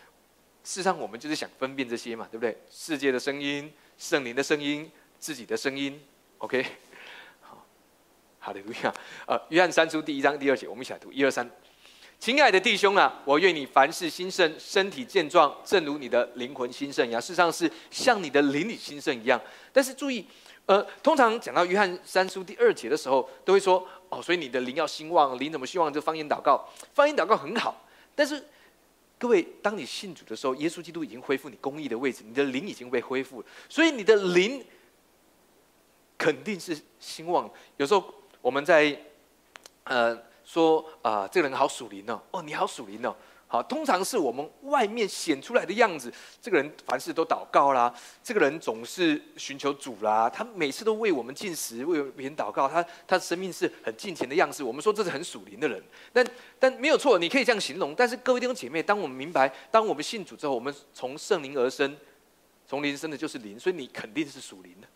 [0.66, 2.58] 事实上我们就是想分辨这些嘛，对不对？
[2.70, 6.02] 世界的声音、圣灵的声音、自己的声音。
[6.46, 6.64] OK，
[7.42, 7.66] 好，
[8.38, 8.94] 好的，不要。
[9.26, 11.50] 呃，约翰三书第一章第二节，我们一起来读，一二三。
[12.20, 17.20] 亲爱的弟兄啊，我愿你凡事兴盛，身体健壮，正如你的灵魂兴盛一样。
[17.20, 19.42] 事实上是像你的灵里兴盛一样。
[19.74, 20.24] 但是注意，
[20.68, 25.92] 呃，通常讲到约翰三书第二节的时候，都会说，哦，所以你的灵要兴旺，灵怎么兴旺？
[25.92, 27.84] 就方言祷告，方言祷告很好。
[28.14, 28.46] 但是
[29.18, 34.64] 各位，当你信主的时候，耶稣基督已经恢复你公义的位置，你的灵已经被恢复了，所以你的灵。
[36.18, 37.50] 肯定是兴旺。
[37.78, 38.04] 有时候
[38.42, 38.98] 我们在
[39.84, 43.16] 呃说啊，这个人好属灵哦，哦，你好属灵哦，
[43.48, 46.14] 好，通常是我们外面显出来的样子。
[46.42, 54.64] 这个人凡事都祷告啦，这个人总是寻求主啦，他每次都为我们进食，为别人祷告，他他的生命是很敬虔的样子。
[54.64, 56.26] 我们说这是很属灵的人，但
[56.60, 57.96] 但没有错，你可以这样形容。
[57.96, 61.96] 但是各位弟兄姐妹，当我们明白，当我们信主之后，我们从圣灵而生，
[62.68, 64.88] 从灵生的就是灵，所以你肯定是属灵的，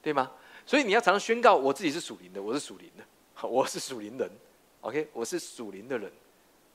[0.00, 0.30] 对吗？
[0.64, 3.04] 所以你要常常宣告我自己是属灵的，我是属灵的，
[3.48, 4.30] 我是属灵人
[4.80, 6.10] ，OK，我是属灵的人，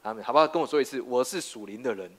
[0.03, 0.47] 阿门，好不好？
[0.47, 2.11] 跟我说一次，我是属灵的人，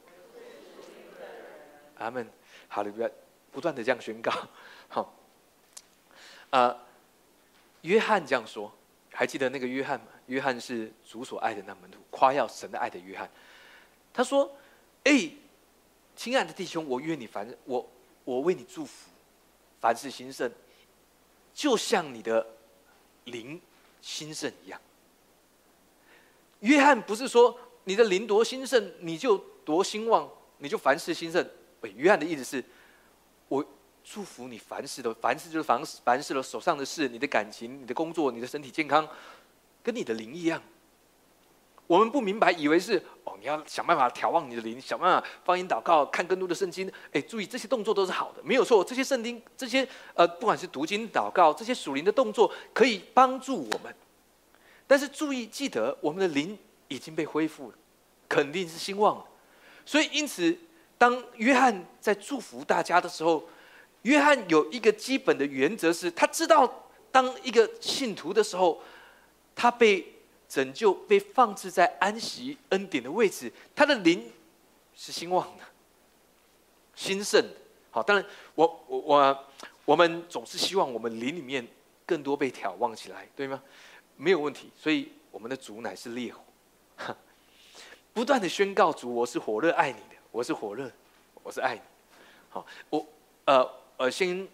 [1.99, 2.27] 阿门，
[2.69, 3.11] 好的，不要
[3.53, 4.33] 不断的这样宣告，
[4.89, 5.15] 好，
[6.51, 6.77] 呃，
[7.83, 8.73] 约翰这样说，
[9.13, 10.07] 还记得那个约翰吗？
[10.27, 13.31] 约翰是主所爱的那门徒，夸耀神的爱的约翰，
[14.13, 14.51] 他说
[15.05, 15.31] ：“哎，
[16.17, 17.89] 亲爱的弟兄，我愿你凡我
[18.25, 19.11] 我为你祝福，
[19.81, 20.51] 凡事兴盛。”
[21.59, 22.47] 就像你的
[23.25, 23.61] 灵
[24.01, 24.81] 兴盛一样，
[26.61, 31.45] 约翰不是说你的灵多兴盛，你就多兴旺，你就凡事兴盛。
[31.97, 32.65] 约翰的意思是，
[33.49, 33.65] 我
[34.05, 39.09] 祝福你凡事的，凡事就是凡凡事了手上的事，你的感情、你的工作、你的身体健康，
[39.83, 40.63] 跟你的灵一样。
[41.89, 46.91] 我们不明白，以为是哦，你要想办法眺望你的灵，想办法方言祷告，看更多的圣经。
[47.13, 48.85] 哎，注意这些动作都是好的，没有错。
[48.85, 53.93] 这些圣经，这些呃，不管是读经、祷告，这些属灵的动作，可以帮助我们。
[54.87, 57.77] 但是注意，记得我们的灵已经被恢复了，
[58.29, 59.25] 肯定是兴旺了。
[59.87, 60.55] 所以，因此，
[60.99, 63.43] 当约翰在祝福大家的时候，
[64.03, 66.71] 约翰有一个基本的原则是，他知道
[67.11, 68.79] 当一个信徒的时候，
[69.57, 70.17] 他被。
[70.49, 74.33] 拯救被放置在安息恩典的位置，他的灵
[74.95, 75.65] 是兴旺的、
[76.95, 77.55] 兴盛的。
[77.91, 79.45] 好，当然，我我我
[79.85, 81.67] 我们总是希望我们灵里面
[82.07, 83.63] 更多被挑旺起来，对吗？
[84.17, 84.71] 没有问题。
[84.75, 87.15] 所以我们的主乃是烈火，
[88.15, 90.91] 不断的宣告主，我是火热爱你的，我是火热，
[91.43, 91.81] 我是爱你。
[92.49, 93.07] 好，我
[93.45, 94.49] 呃呃，先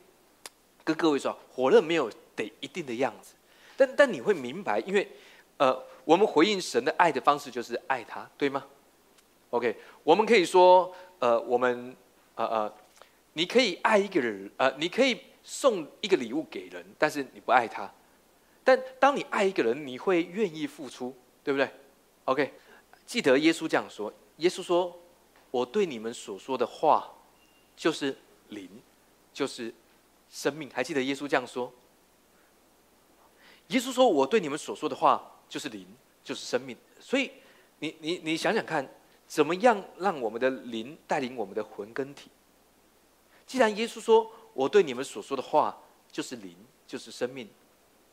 [0.83, 3.35] 跟各位说，火热没有得一定的样子，
[3.77, 5.09] 但但你会明白，因为。
[5.57, 8.65] 呃，我们回应神的爱的方式就是爱他，对吗
[9.51, 11.95] ？OK，我们可以说，呃，我们
[12.35, 12.75] 呃呃，
[13.35, 17.89] 你可以爱一个人，呃，你可以送一个礼物给人，但是你不爱他。
[18.65, 21.15] 但当你爱一个人，你会愿意付出，
[21.45, 21.71] 对不对
[22.25, 22.53] ？OK，
[23.07, 24.99] 记得耶稣这样说，耶稣说
[25.53, 27.13] ：“我对你们所说的话，
[27.77, 28.17] 就是
[28.49, 28.69] 灵，
[29.33, 29.73] 就是
[30.29, 31.73] 生命。”还记得耶稣这样说？
[33.69, 35.87] 耶稣说：“我对你们所说的话。”就是灵，
[36.23, 36.77] 就是生命。
[36.99, 37.31] 所以，
[37.79, 38.89] 你你你想想看，
[39.27, 42.31] 怎么样让我们的灵带领我们的魂跟体？
[43.47, 45.79] 既然耶稣说我对你们所说的话
[46.11, 47.49] 就是灵，就是生命，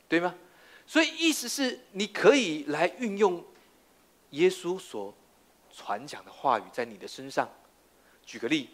[0.07, 0.35] 对吗？
[0.85, 3.43] 所以意思是你可以来运用
[4.31, 5.13] 耶稣所
[5.71, 7.49] 传讲的话语在你的身上。
[8.25, 8.69] 举个例，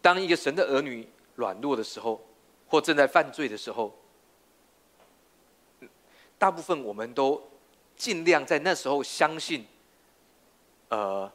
[0.00, 2.26] 当一个神的儿女软弱的时候，
[2.66, 3.94] 或正在犯罪的时候。
[6.40, 7.38] 大部分我们都
[7.96, 9.66] 尽量在那时候相信，
[10.88, 11.30] 呃，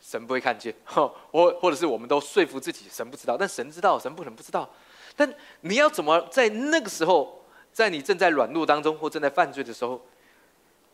[0.00, 4.70] 神不会看见， 或或者是我们都说服自己神不知道，但神知道，神不能不知道。
[5.16, 10.00] 但你要怎么在那个时候，在你正在软弱当中或正在犯罪的时候，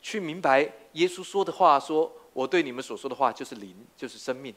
[0.01, 4.55] 去明白耶稣说的话，说我对你们所说的话就是灵，就是生命。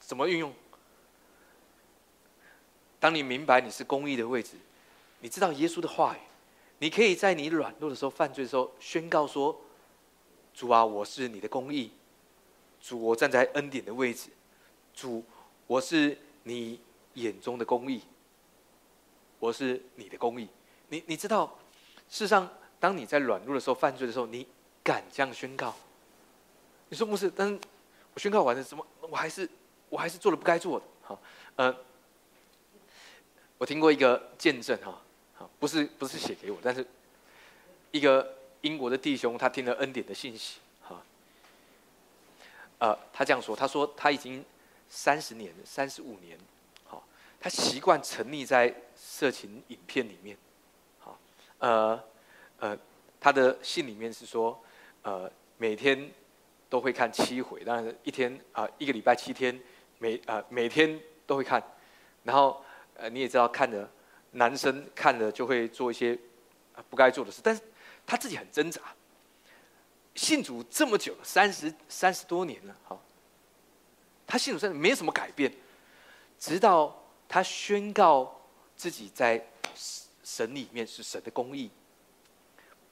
[0.00, 0.50] 怎么运用？
[2.98, 4.56] 当你明白你是公义的位置，
[5.20, 6.18] 你知道耶稣的话语。
[6.78, 9.58] 你可以在你软弱的时候、犯罪的时候宣告说
[10.52, 11.90] ：“主啊，我是你的公义。
[12.80, 14.28] 主，我站在恩典的位置。
[14.92, 15.24] 主，
[15.66, 16.78] 我是你
[17.14, 18.02] 眼中的公义。
[19.38, 20.48] 我是你的公义。
[20.88, 21.56] 你你知道，
[22.08, 24.46] 事实上，当你在软弱的时候、犯罪的时候，你
[24.82, 25.74] 敢这样宣告？
[26.88, 27.30] 你说不是？
[27.30, 27.58] 但是
[28.12, 28.86] 我宣告完了，什么？
[29.00, 29.48] 我还是
[29.88, 30.86] 我还是做了不该做的。
[31.02, 31.18] 好，
[31.56, 31.74] 呃，
[33.58, 35.00] 我听过一个见证哈。”
[35.58, 36.86] 不是不是写给我，但是
[37.90, 41.02] 一个英国的弟兄，他听了恩典的信息，哈，
[42.78, 44.44] 呃，他这样说，他说他已经
[44.88, 46.38] 三十年、三十五年，
[46.84, 47.04] 好，
[47.40, 50.36] 他习惯沉溺在色情影片里面，
[50.98, 51.18] 好，
[51.58, 52.02] 呃
[52.58, 52.78] 呃，
[53.20, 54.58] 他的信里面是说，
[55.02, 56.10] 呃，每天
[56.68, 59.58] 都会看七回，当然一天啊，一个礼拜七天，
[59.98, 61.62] 每啊每天都会看，
[62.22, 62.62] 然后
[62.96, 63.88] 呃你也知道看着。
[64.34, 66.18] 男生看了就会做一些
[66.90, 67.62] 不该做的事，但是
[68.04, 68.80] 他自己很挣扎。
[70.14, 73.00] 信主这么久了，三十三十多年了，好，
[74.26, 75.52] 他信主真的没有什么改变，
[76.38, 78.40] 直到他宣告
[78.76, 79.44] 自己在
[80.22, 81.70] 神里面是神的公义，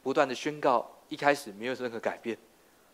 [0.03, 2.39] 不断的宣告，一开始没有任何改变，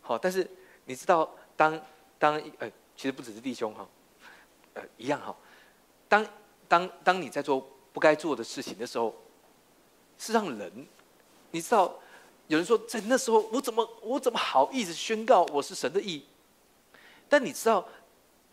[0.00, 0.50] 好，但是
[0.86, 1.78] 你知道，当
[2.18, 3.86] 当呃，其实不只是弟兄哈，
[4.74, 5.36] 呃，一样哈，
[6.08, 6.26] 当
[6.66, 7.66] 当当你在做。
[7.92, 9.14] 不该做的事情的时候，
[10.18, 10.86] 是让人，
[11.50, 11.94] 你知道，
[12.46, 16.24] 有人说在那时候我怎么我怎么好意思宣告我是神的意？
[17.28, 17.86] 但你知道，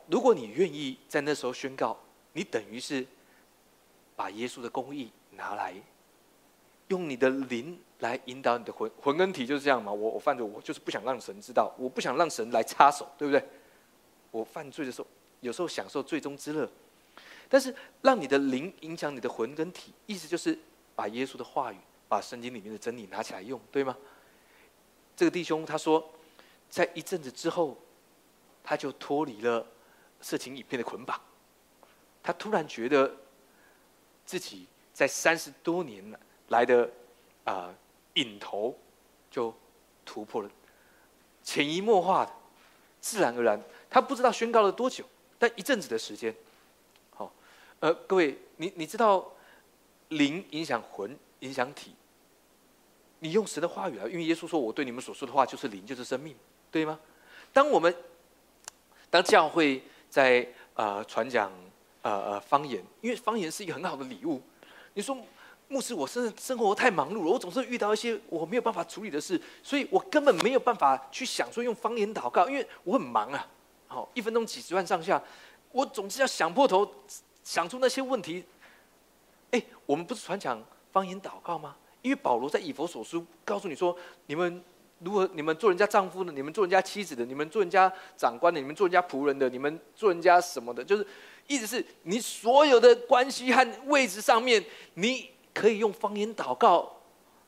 [0.08, 1.98] 如果你愿意在那时候宣告，
[2.34, 3.06] 你等于是
[4.16, 5.74] 把耶稣的公义拿来，
[6.90, 9.92] 用你的灵来引导你的魂魂跟体就是这样嘛。
[9.92, 13.44] 我我犯罪，我就是不想让神知道，我不想让神来插手，对不对？
[14.32, 15.08] 我犯罪的时候，
[15.40, 16.70] 有时候享受最终之乐。
[17.48, 20.58] 但是，让你的灵影响你的魂跟体，意思就是
[20.96, 21.78] 把耶稣的话语、
[22.08, 23.96] 把圣经里面的真理拿起来用，对吗？
[25.16, 26.12] 这个弟兄他说，
[26.70, 27.78] 在一阵子之后，
[28.64, 29.66] 他就脱离了
[30.20, 31.22] 色情影片的捆绑，
[32.24, 33.16] 他突然觉得
[34.26, 36.04] 自己在三十多年
[36.48, 36.90] 来的
[37.44, 37.74] 啊
[38.16, 38.76] 瘾头
[39.30, 39.54] 就
[40.04, 40.50] 突破了，
[41.44, 42.32] 潜移默化的，
[43.00, 45.06] 自然而然，他不知道宣告了多久，
[45.38, 46.36] 但一阵子的时间。
[47.80, 49.26] 呃，各位，你你知道
[50.10, 51.94] 灵影响魂，影响体。
[53.20, 56.36] 你用神的话语啊，因为耶稣说：“我对你们所说的话就是灵，就是生命，
[56.70, 57.00] 对吗？”
[57.52, 57.94] 当我们
[59.10, 61.52] 当教会在呃传讲
[62.02, 64.42] 呃呃方言，因为方言是一个很好的礼物。
[64.94, 65.18] 你说
[65.68, 73.48] 牧师，我生生活太忙碌了，我总是遇到一些我没有办法处理的事，所以我根本没有办法去想说用方言祷告，因为我很忙啊。
[73.88, 75.22] 好，一分钟几十万上下，
[75.72, 76.86] 我总是要想破头
[77.46, 78.44] 想出那些问题。
[79.52, 81.78] 哎，我们不是传讲方言祷告吗？
[82.02, 84.62] 因为保罗在以佛所书告诉你说，你们
[85.00, 91.08] 如何，你们做人家丈夫的，你们做人家妻子的，你们做人家长官的，你们做人家仆人的，你们做人家什么的，就是
[91.48, 94.64] 意思是你所有的关系和位置上面，
[94.96, 96.92] 你可以用方言祷告，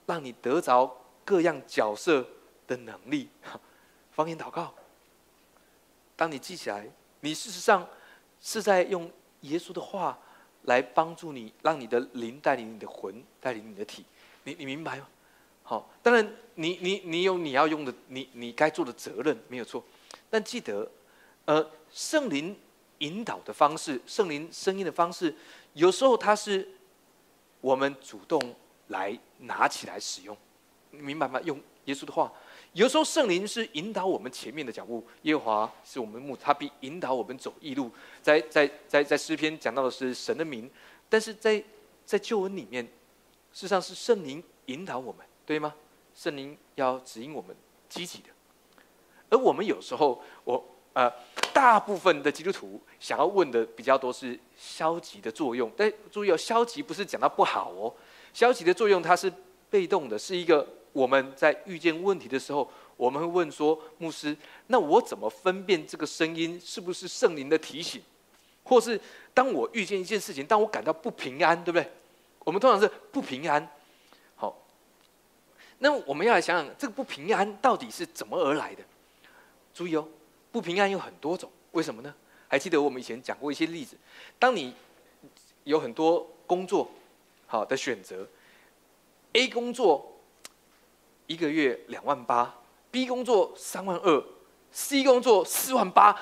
[0.05, 2.25] 让你得着各样角色
[2.67, 3.29] 的能力。
[4.11, 4.73] 方言祷告，
[6.15, 6.87] 当你记起来，
[7.19, 7.87] 你事实上
[8.41, 10.17] 是在用耶稣的话
[10.63, 14.03] 来帮助你，让你的灵带领你的魂，带领你的体。
[14.43, 15.07] 你你明白吗？
[15.63, 19.83] 好，当然你你你有你要用的，你你该做的责任没有错，
[20.29, 20.89] 但记得，
[21.45, 22.55] 呃，圣灵
[22.99, 25.35] 引导的方式，圣灵声音的方式，
[25.73, 26.67] 有时候它是
[27.59, 28.55] 我们主动
[28.87, 30.35] 来拿起来使用，
[30.91, 31.39] 你明白吗？
[31.43, 32.31] 用耶稣的话，
[32.71, 37.91] 有时候圣灵是引导我们前面的脚步，耶和华是我们目，他必引导我们走义路。
[38.21, 40.71] 在在在在诗篇讲到的是神的名，
[41.09, 41.61] 但是在
[42.05, 42.87] 在旧恩里面。
[43.53, 45.73] 事实上是圣灵引导我们，对吗？
[46.13, 47.55] 圣灵要指引我们
[47.89, 48.29] 积极的，
[49.29, 51.11] 而我们有时候，我呃，
[51.53, 55.71] 大部分的基督徒想要问的比较多是消极的作用。
[55.75, 57.91] 但注意哦，消极不是讲到不好哦，
[58.31, 59.31] 消极的作用它是
[59.71, 68.01] 被动的，是一个我们在遇见问题的时候，我们会问说：牧师，那我怎么分辨这个声音是不是圣灵的提醒？
[68.63, 68.99] 或是
[69.31, 71.87] 当我遇见一件事情，当我感到不平安，对不对？
[72.39, 73.69] 我们通常是不平安，
[74.35, 74.57] 好，
[75.77, 78.83] 那我们要来想想这个不平安到底是怎么而来的？
[79.75, 80.07] 注意哦，
[80.51, 82.11] 不平安有很多种，为什么呢？
[82.47, 83.95] 还记得我们以前讲过一些例子，
[84.39, 84.73] 当你
[85.63, 86.89] 有很多工作
[87.45, 88.27] 好的选择
[89.33, 90.16] ，A 工作
[91.27, 92.53] 一个月两万八
[92.89, 94.23] ，B 工作三万二
[94.71, 96.19] ，C 工作四万八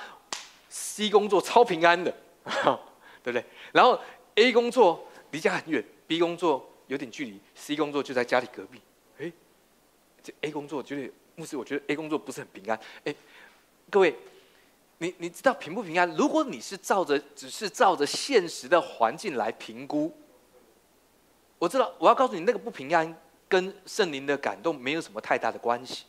[0.68, 2.12] ，C 工作超平安的，
[3.24, 3.46] 对不对？
[3.72, 4.00] 然后
[4.36, 5.84] A 工作离家很远。
[6.08, 8.80] B 工作有点距离，C 工作就在家里隔壁。
[9.18, 9.32] 哎，
[10.22, 12.80] 这 A 工作觉得牧师，我觉得 A 工作不是很平安。
[13.06, 13.16] 哎，
[13.90, 14.16] 各位，
[15.00, 16.08] 你你知道平不平安？
[16.16, 20.16] 如果你是照着只是照着现实的环境来评估，
[21.58, 23.20] 我知道我要告诉你，那个不平安
[23.56, 26.04] 跟圣灵的感动没有什么太大的关系。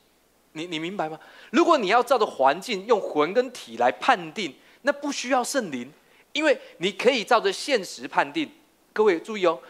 [0.51, 1.17] 你你明白吗？
[1.53, 5.93] 如果你要照着环境用魂跟体来判定，那不需要圣灵，
[6.33, 8.51] 因为你可以照着现实判定。
[8.93, 9.61] 各位注意哦。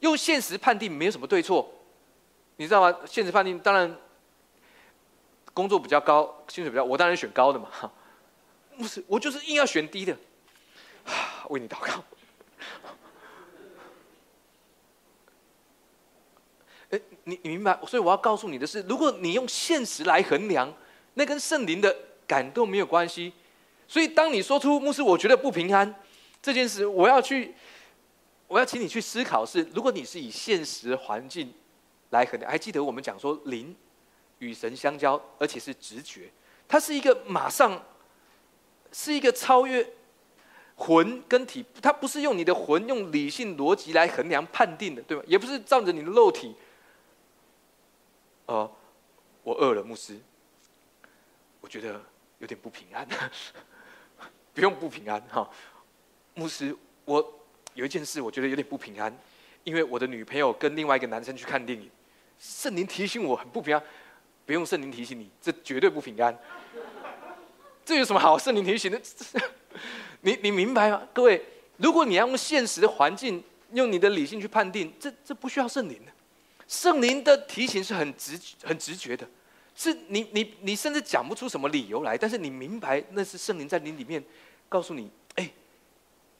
[0.00, 1.66] 用现实判定没有什么对错，
[2.56, 2.94] 你知道吗？
[3.06, 3.96] 现实判定当然
[5.54, 7.70] 工作比较高，薪水比较，我当然选高的嘛。
[8.76, 10.14] 不是，我就是硬要选低的。
[11.48, 12.04] 为你祷告。
[16.90, 17.78] 哎，你你明白？
[17.86, 20.72] 所以我要告诉你的是，如果你用现实来衡量，
[21.14, 21.94] 那跟圣灵的
[22.26, 23.32] 感动没有关系。
[23.88, 25.94] 所以当你说出牧师，我觉得不平安
[26.42, 27.54] 这件事，我要去。
[28.48, 31.52] 我要请你去思考：是如果你是以现实环境
[32.10, 33.74] 来衡量，还记得我们讲说灵
[34.38, 36.30] 与神相交，而且是直觉，
[36.68, 37.84] 它是一个马上
[38.92, 39.84] 是一个超越
[40.76, 45.24] 魂跟体，它不是用你的魂用理性逻辑来衡量判定的，对吗？
[45.26, 46.54] 也不是照着你的肉体。
[48.46, 48.70] 哦，
[49.42, 50.18] 我饿了，牧师，
[51.60, 52.00] 我觉得
[52.38, 53.06] 有点不平安，
[54.54, 55.48] 不用不平安哈，
[56.34, 57.32] 牧师，我。
[57.74, 59.14] 有一件事，我觉得有点不平安，
[59.62, 61.90] 因为我的女朋友跟另外一个男生去看电影，
[62.38, 63.82] 圣灵提醒我很不平安，
[64.46, 66.34] 不用圣灵提醒你，这绝对不平安。
[67.84, 68.98] 这有什么好圣灵提醒的？
[70.22, 71.06] 你你明白吗？
[71.12, 71.44] 各位，
[71.76, 73.44] 如果你要用现实的环境，
[73.74, 76.12] 用你的理性去判定，这这不需要圣灵的。
[76.68, 79.28] 圣灵的提醒是很直很直觉的，
[79.74, 84.22] 是你你你甚至讲不出什么理由来，但是你明白那是圣灵在你里面
[84.68, 85.10] 告诉你。
[85.34, 85.50] 哎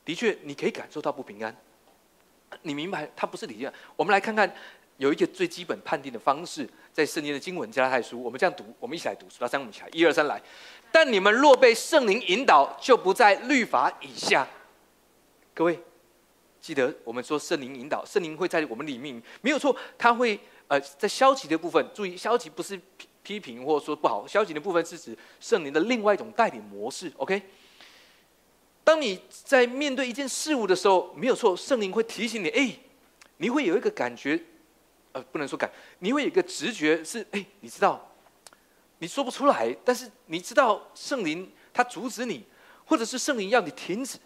[0.04, 1.54] 的确，你可以感受到不平安。
[2.62, 3.70] 你明白，它不是理性。
[3.96, 4.50] 我们来看看，
[4.98, 10.40] 有一个最基本判定的方式，在圣经的经文加拉太书，我们这样读，我们一起来读，数到三，我们一起来，一二三，来。
[10.92, 14.46] 但你们若被圣灵引导，就不在律法以下。
[15.52, 15.82] 各位，
[16.66, 20.36] 记得我们说圣灵引导，圣灵会在我们里面，没有错，他会
[20.66, 27.12] 呃，在消极的部分，注意，消极不是批批评或者说不好，消极的部分是指圣灵的另外一种带领模式。
[27.18, 27.40] OK。
[28.82, 32.76] 当你在面对一件事物的时候，没有错，圣灵会提醒你，哎，
[33.36, 34.36] 你会有一个感觉，
[35.12, 38.12] 呃，不能说感，你会有一个直觉，是哎，你知道，
[38.98, 42.44] 你说不出来，但是你知道圣灵他阻止你，
[42.84, 44.18] 或者是圣灵要你停止。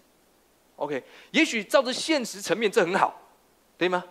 [0.81, 3.15] OK，也许照着现实层面这很好，
[3.77, 4.03] 对吗？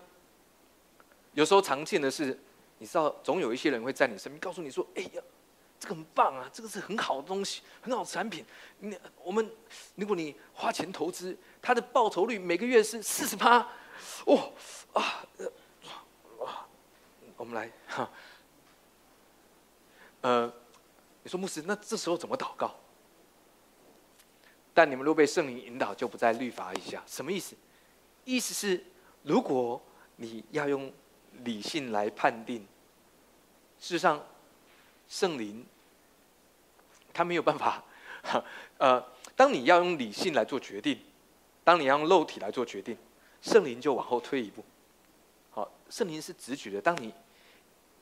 [1.33, 2.39] 有时候常见的是，
[2.77, 5.23] 你知道，总有一些人会在你身边告诉你说：“哎呀，
[5.79, 8.45] 这个很棒啊，这个是很好的东西，很好的产品。
[8.77, 9.51] 你我们，
[9.95, 13.67] 如果你花钱投资，它的报酬率每个月是四十趴，
[14.25, 14.43] 哇
[14.93, 15.25] 啊，
[16.45, 16.67] 啊，
[17.35, 18.11] 我们来哈，
[20.21, 20.53] 呃，
[21.23, 22.75] 你说牧师，那这时候怎么祷告？”
[24.79, 27.03] 但你们若被圣灵引导，就不在律法以下。
[27.05, 27.53] 什么意思？
[28.23, 28.81] 意思是，
[29.23, 29.81] 如果
[30.15, 30.89] 你要用
[31.43, 32.65] 理性来判定，
[33.77, 34.25] 事实上，
[35.09, 35.65] 圣灵
[37.11, 37.83] 他没有办法。
[38.79, 39.05] 呃，
[39.35, 40.97] 当你要用理性来做决定，
[41.65, 42.97] 当你要用肉体来做决定，
[43.41, 44.63] 圣灵就往后退一步。
[45.51, 46.81] 好，圣灵是直觉的。
[46.81, 47.13] 当你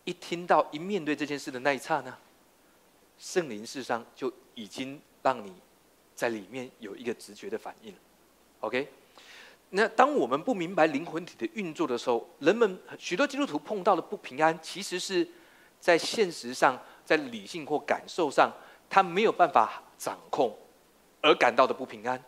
[0.03, 2.15] 一听到、一面对这件事的那一刹那，
[3.17, 5.51] 圣灵事实上就已经让你。
[6.17, 7.93] 在里面有一个直觉的反应
[8.61, 8.89] ，OK？
[9.69, 15.27] 那当我们不明白灵魂体的运作的时候，人们许多基督徒碰到的不平安，其实是
[15.79, 18.51] 在现实上，在理性或感受上，
[18.89, 20.57] 他没有办法掌控
[21.21, 22.19] 而感到的不平安。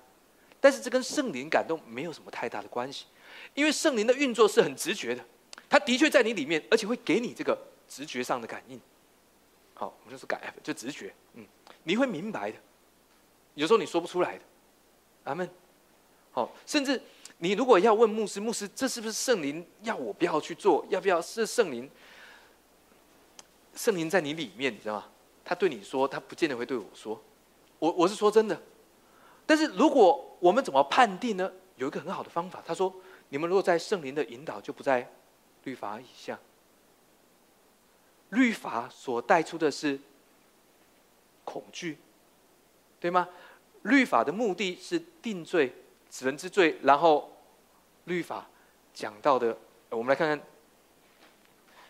[0.62, 3.08] 但是这跟圣灵感动没有什么太大的关系，
[3.56, 5.26] 因为圣灵的运作是很直觉的，
[5.68, 8.80] 他的确在你里面，而且会给你这个直觉上的感应。
[9.74, 11.44] 好，我们就是感，就直觉，嗯，
[11.86, 12.58] 你会明白的。
[13.56, 14.44] 有时候你说不出来的，
[15.26, 15.50] 阿门。
[16.32, 17.02] 好，甚至
[17.40, 20.86] 你如果要问牧师，牧师，这是不是圣灵要我不要去做？
[20.90, 21.90] 要不要是圣灵？
[23.76, 25.08] 圣灵在你里面，你知道吗？
[25.44, 27.22] 他对你说，他不见得会对我说。
[27.80, 28.62] 我我是说真的。
[29.46, 31.52] 但是如果我们怎么判定呢？
[31.78, 32.94] 有一个很好的方法，他说：
[33.30, 35.10] 你们如果在圣灵的引导，就不在
[35.64, 36.38] 律法以下。
[38.30, 39.98] 律法所带出的是
[41.46, 41.98] 恐惧，
[43.00, 43.28] 对吗？
[43.84, 45.74] 律法的目的是定罪、
[46.10, 47.32] 死人之罪，然后
[48.06, 48.46] 律法
[48.94, 49.58] 讲到的，
[49.90, 50.40] 我们来看看。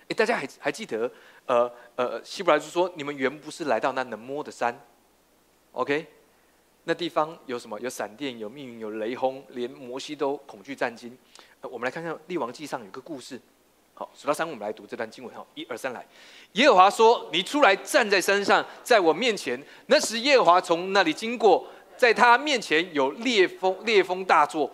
[0.07, 1.11] 哎，大家还还记得？
[1.45, 4.79] 呃呃，希伯来书说，你们原不是来到那能摸的山
[5.71, 6.05] ，OK？
[6.83, 7.79] 那地方有什么？
[7.79, 11.17] 有闪电，有命运，有雷轰，连摩西都恐惧战惊。
[11.61, 13.39] 我们来看看《列王记》上有个故事。
[13.99, 15.35] 好，数到三，我们来读这段经文。
[15.35, 16.07] 哈，一二三，来。
[16.53, 21.67] 耶和华说：“你出来站在山上，在我面前。”那时，耶和华从那里经过。
[21.97, 24.71] 在他面前有烈风，烈风大作，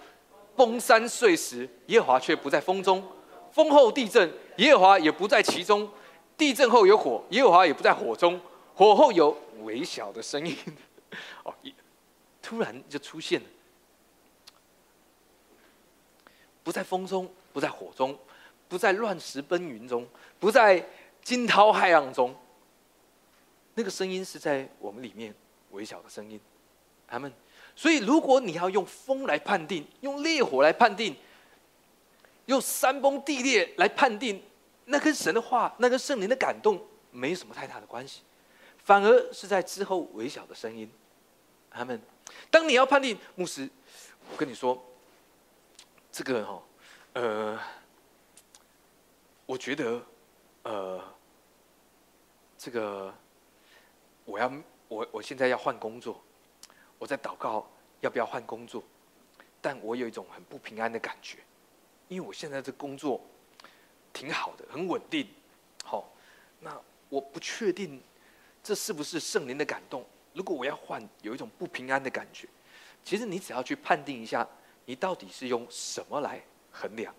[0.56, 1.68] 崩山碎石。
[1.88, 3.04] 耶和华却不在风中，
[3.52, 5.90] 风后地震，耶和华也不在其中。
[6.38, 8.40] 地震后有火，耶和华也不在火中。
[8.76, 10.56] 火后有微小的声音，
[11.42, 11.52] 哦，
[12.44, 13.48] 突然就出现了，
[16.62, 18.16] 不在风中，不在火中，
[18.68, 20.08] 不在乱石奔云中，
[20.40, 20.86] 不在
[21.22, 22.36] 惊涛骇浪中。
[23.74, 25.34] 那个声音是在我们里面
[25.72, 26.40] 微小的声音。
[27.08, 27.32] 他们，
[27.76, 31.16] 所以如果你要用风来判定，用烈火来判定，
[32.48, 34.42] 用山崩地裂来判定，
[34.86, 38.22] 那跟神的话，那跟圣灵的感动没什么太大的关系，
[38.84, 40.90] 反而是在之后微小的声音。
[41.70, 42.02] 他们，
[42.50, 43.70] 当你要判定牧师，
[44.32, 44.84] 我跟你说，
[46.12, 46.64] 这个哈，
[47.14, 47.60] 呃，
[49.46, 50.02] 我觉得，
[50.64, 51.04] 呃，
[52.58, 53.14] 这个
[54.26, 54.52] 我要
[54.88, 56.22] 我我现在要换工作。
[56.98, 57.70] 我在祷告
[58.00, 58.82] 要不要换工作，
[59.62, 61.40] 但我有一种很不平安的感觉，
[62.08, 63.22] 因为我现在这工作
[64.14, 65.28] 挺好的，很稳定。
[65.84, 66.10] 好，
[66.60, 68.02] 那我不确定
[68.64, 70.04] 这是不是圣灵的感动。
[70.34, 72.48] 如果我要换，有一种不平安的感觉。
[73.04, 74.48] 其实你只要去判定一下，
[74.86, 76.42] 你到底是用什么来
[76.72, 77.14] 衡量。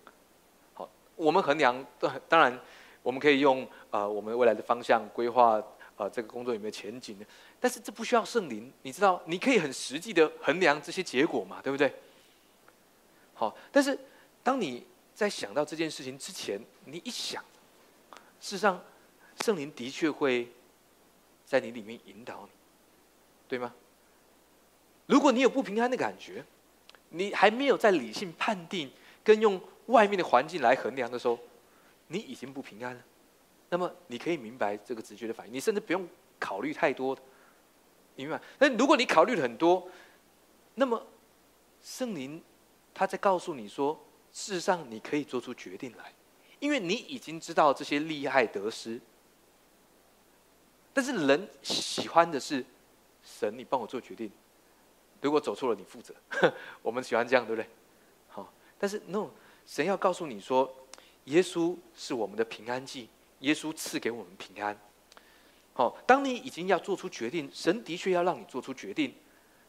[1.17, 1.85] 我们衡量，
[2.29, 2.57] 当然
[3.03, 5.61] 我们可以用呃我们未来的方向规划。
[5.97, 7.25] 啊，这个工作有没有前景呢？
[7.59, 11.91] 但是这不需要圣灵，你知道，你可以很实际的衡量这些结果嘛，对不对？
[13.33, 13.97] 好，但是
[14.43, 17.43] 当你在想到这件事情之前，你一想，
[18.39, 18.79] 事实上，
[19.43, 20.47] 圣灵的确会
[21.47, 22.51] 在你里面引导你，
[23.47, 23.73] 对吗？
[25.07, 26.45] 如果你有不平安的感觉，
[27.09, 28.91] 你还没有在理性判定
[29.23, 31.37] 跟用外面的环境来衡量的时候，
[32.07, 33.01] 你已经不平安了。
[33.69, 36.07] 那么你可以明白这个直觉的反应，你甚至不用
[36.39, 37.17] 考虑太多，
[38.15, 38.39] 明白？
[38.59, 39.89] 那如果你考虑了很多，
[40.75, 41.05] 那么
[41.83, 42.41] 圣灵
[42.93, 43.99] 他在告诉你说，
[44.31, 46.13] 事实上你可以做出决定来，
[46.59, 48.99] 因为你已经知道这些利害得失。
[50.93, 52.65] 但是人喜欢的是
[53.21, 54.31] 神，你帮我做决定，
[55.21, 56.15] 如果走错了，你负责。
[56.81, 57.69] 我们喜欢这样，对不对？
[58.29, 59.29] 好，但是 no，
[59.67, 60.73] 神要告诉你说，
[61.25, 63.09] 耶稣是我们的平安记，
[63.41, 64.75] 耶稣赐给我们平安。
[65.73, 69.13] 好，当你已经要做出决定，神的确要让你做出决定。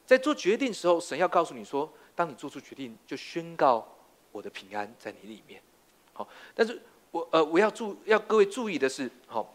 [0.07, 3.87] 在做决定时候，神要告诉你说，当你做出决定，就宣告
[4.33, 5.61] 我的平安在你里面。
[6.15, 6.81] 好，但是
[7.11, 9.53] 我呃，我要注要各位注意的是，好，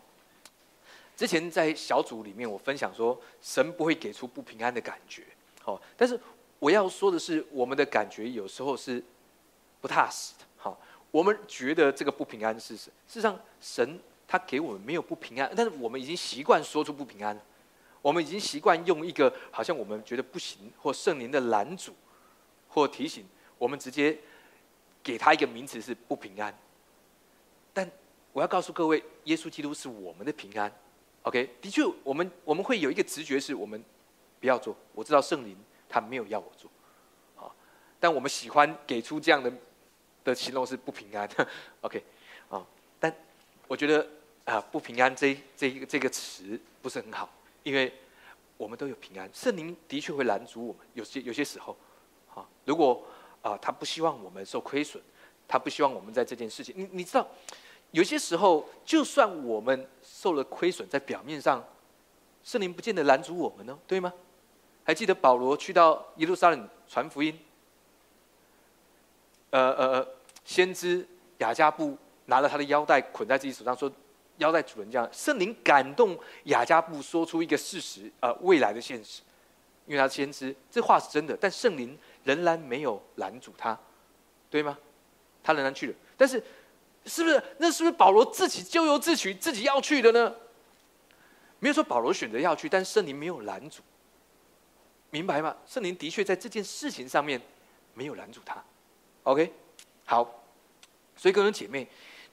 [1.15, 5.23] 之前在小组里面我分享说，神不会给出不平安的感觉。
[5.61, 6.19] 好，但是
[6.59, 9.03] 我要说的是，我们的感觉有时候是
[9.83, 10.45] 不踏实的。
[10.55, 10.79] 好，
[11.11, 17.37] 我们觉得这个不平安是事实上，神他给我们没有不平安，但是我们已经习惯说出不平安，
[18.01, 21.93] 我们已经习惯用一个好像我们觉得不行或圣灵的拦阻
[22.69, 23.25] 或提醒，
[23.57, 24.17] 我们直接
[25.03, 26.57] 给他一个名词是不平安。
[27.73, 27.91] 但
[28.31, 30.71] 我要告诉各位，耶稣基督是我们的平安。
[31.23, 33.83] OK，的确，我们我们会有一个直觉是我们。
[34.39, 35.55] 不要做，我知道圣灵
[35.87, 36.69] 他没有要我做，
[37.33, 37.55] 好，
[37.97, 39.49] 但我们喜欢给出这样的
[40.23, 41.29] 的形容是不平安，
[41.81, 42.03] OK，
[42.49, 42.65] 啊，
[42.99, 43.13] 但
[43.67, 44.07] 我觉得
[44.45, 47.29] 啊不平安这这一个这个词不是很好，
[47.63, 47.93] 因为
[48.57, 51.75] 我们都有平安，圣灵的确会拦阻我们，有些有些时候，
[52.33, 53.03] 啊，如果
[53.41, 55.01] 啊他不希望我们受亏损，
[55.47, 57.27] 他不希望我们在这件事情，你你知道，
[57.91, 61.63] 有些时候就算我们受了亏损，在表面上，
[62.43, 64.13] 圣灵不见得拦阻我们呢，对吗？
[64.85, 67.39] 还记得保罗去到耶路撒冷传福音，
[69.53, 70.07] 呃呃呃，
[70.43, 71.95] 先知雅加布
[72.25, 73.91] 拿了他的腰带捆在自己手上，说
[74.37, 79.21] ：“腰带主人这样。”圣灵感动雅加布说出一个事实，呃，未来的现实，
[79.85, 81.37] 因为他先知，这话是真的。
[81.39, 83.77] 但圣灵仍然没有拦阻他，
[84.49, 84.75] 对吗？
[85.43, 85.93] 他仍然去了。
[86.17, 86.43] 但是，
[87.05, 90.33] 是不是那是不是保罗自己咎由自取，自己要去的呢？
[91.59, 93.83] 没有说保罗选择要去，但圣灵没有拦阻。
[95.11, 95.55] 明白吗？
[95.67, 97.39] 圣灵的确在这件事情上面
[97.93, 98.63] 没有拦住他。
[99.23, 99.51] OK，
[100.05, 100.43] 好。
[101.15, 101.87] 所以各位姐妹，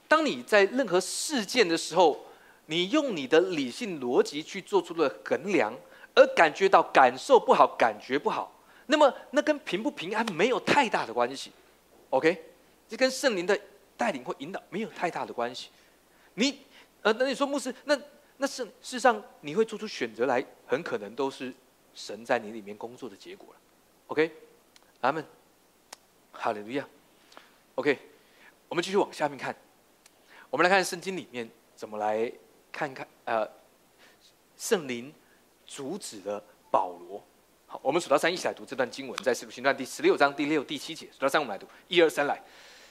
[0.08, 2.26] 当你在任何事件的时候，
[2.66, 5.72] 你用你的理性逻辑去做出了衡量，
[6.14, 8.52] 而感觉到感受不好、感觉不好，
[8.86, 11.52] 那么那跟平不平安没有太大的关系。
[12.10, 12.44] OK，
[12.88, 13.58] 这跟圣灵的
[13.96, 15.68] 带领或引导没有太大的关系。
[16.34, 16.60] 你
[17.02, 17.96] 呃，那你说牧师，那
[18.38, 21.54] 那是事实上你会做出选择来，很可能都是。
[21.92, 23.60] 神在你里面工作的结果了
[24.06, 24.30] ，OK，
[25.00, 25.22] 阿门，
[26.42, 26.82] 哈利路亚
[27.74, 27.98] ，OK，
[28.66, 29.54] 我们继续往下面看，
[30.48, 32.32] 我们来看圣经里面怎么来
[32.72, 33.46] 看看呃，
[34.56, 35.12] 圣灵
[35.66, 37.22] 阻止了保罗。
[37.66, 41.06] 好，我们数到三一起来读这段经文，在使徒行传第十六章第六、第七节。
[41.12, 42.42] 数到三，我们来读，一二三，来。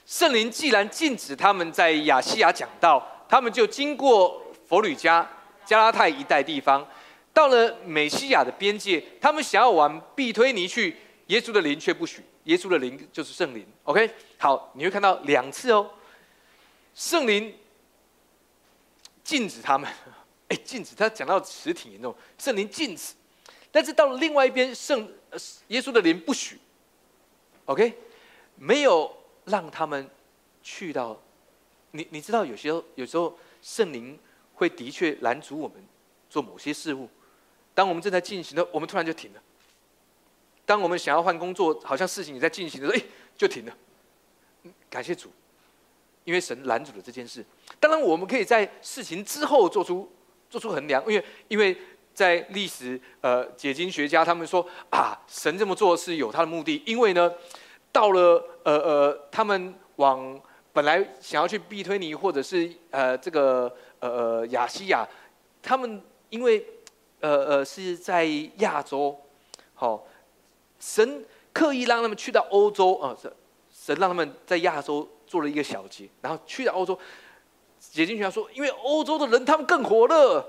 [0.06, 5.28] 圣灵既然禁止他们在亚细亚讲道，他们就经过佛吕加、
[5.66, 6.88] 加拉太一带地方。
[7.34, 10.96] 到了美西亚的边界，他们想要往必推尼去，
[11.28, 12.22] 耶稣的灵却不许。
[12.50, 13.64] 耶稣的灵就是圣灵。
[13.84, 15.88] OK，好，你会看到两次哦，
[16.96, 17.56] 圣灵
[19.24, 19.88] 禁止他们。
[20.50, 23.14] 哎，禁止他讲到词挺严重，圣灵禁止。
[23.72, 25.08] 但是到了另外一边，圣
[25.68, 26.58] 耶稣的灵不许。
[27.66, 27.96] OK，
[28.56, 30.10] 没有让他们
[30.64, 31.22] 去到。
[31.92, 34.18] 你你知道，有些有时候圣灵
[34.56, 35.78] 会的确拦阻我们
[36.32, 37.08] 做某些事物。
[37.76, 39.42] 当我们正在进行的，我们突然就停了。
[40.70, 43.04] 当我们想要换工作，好像事情也在进行的时候，哎，
[43.36, 43.74] 就停了。
[44.88, 45.32] 感谢主，
[46.26, 47.44] 因为神拦阻了这件事。
[47.80, 50.08] 当然，我们可以在事情之后做出
[50.48, 51.76] 做出衡量，因为因为
[52.14, 57.34] 在历史呃解经学家他们说啊，神这么做是有他的目的，因为呢，
[57.92, 60.40] 到了呃呃，他们往
[60.72, 65.04] 本来想要去必推尼或者是呃这个呃呃亚西亚，
[65.64, 66.00] 他们
[66.30, 66.64] 因为。
[67.22, 68.24] 呃呃，是在
[68.60, 69.14] 亚洲，
[69.74, 70.08] 好，
[70.80, 73.32] 神刻意让他们去到欧洲啊，神
[73.72, 76.98] 神让他们在亚洲做了一个小结，然后去到欧洲，
[77.80, 80.46] 解经学家说，因为欧洲的人他们更火热，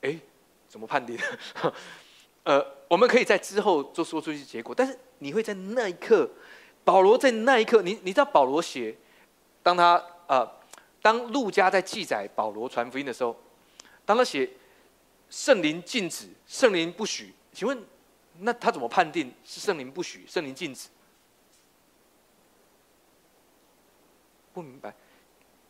[0.00, 0.18] 哎，
[0.68, 1.16] 怎么判定？
[2.44, 6.28] 呃，我们可以在之后就说出一些结果，但是你会在那一刻，
[6.84, 8.96] 保罗在那一刻，你你知道保罗写，
[9.62, 10.50] 当他啊，
[11.00, 13.36] 当路加在记载保罗传福音的时候。
[14.04, 14.50] 当他写
[15.30, 17.84] 圣灵禁止、圣灵不许，请问
[18.38, 20.88] 那他怎么判定是圣灵不许、圣灵禁止？
[24.52, 24.94] 不明白，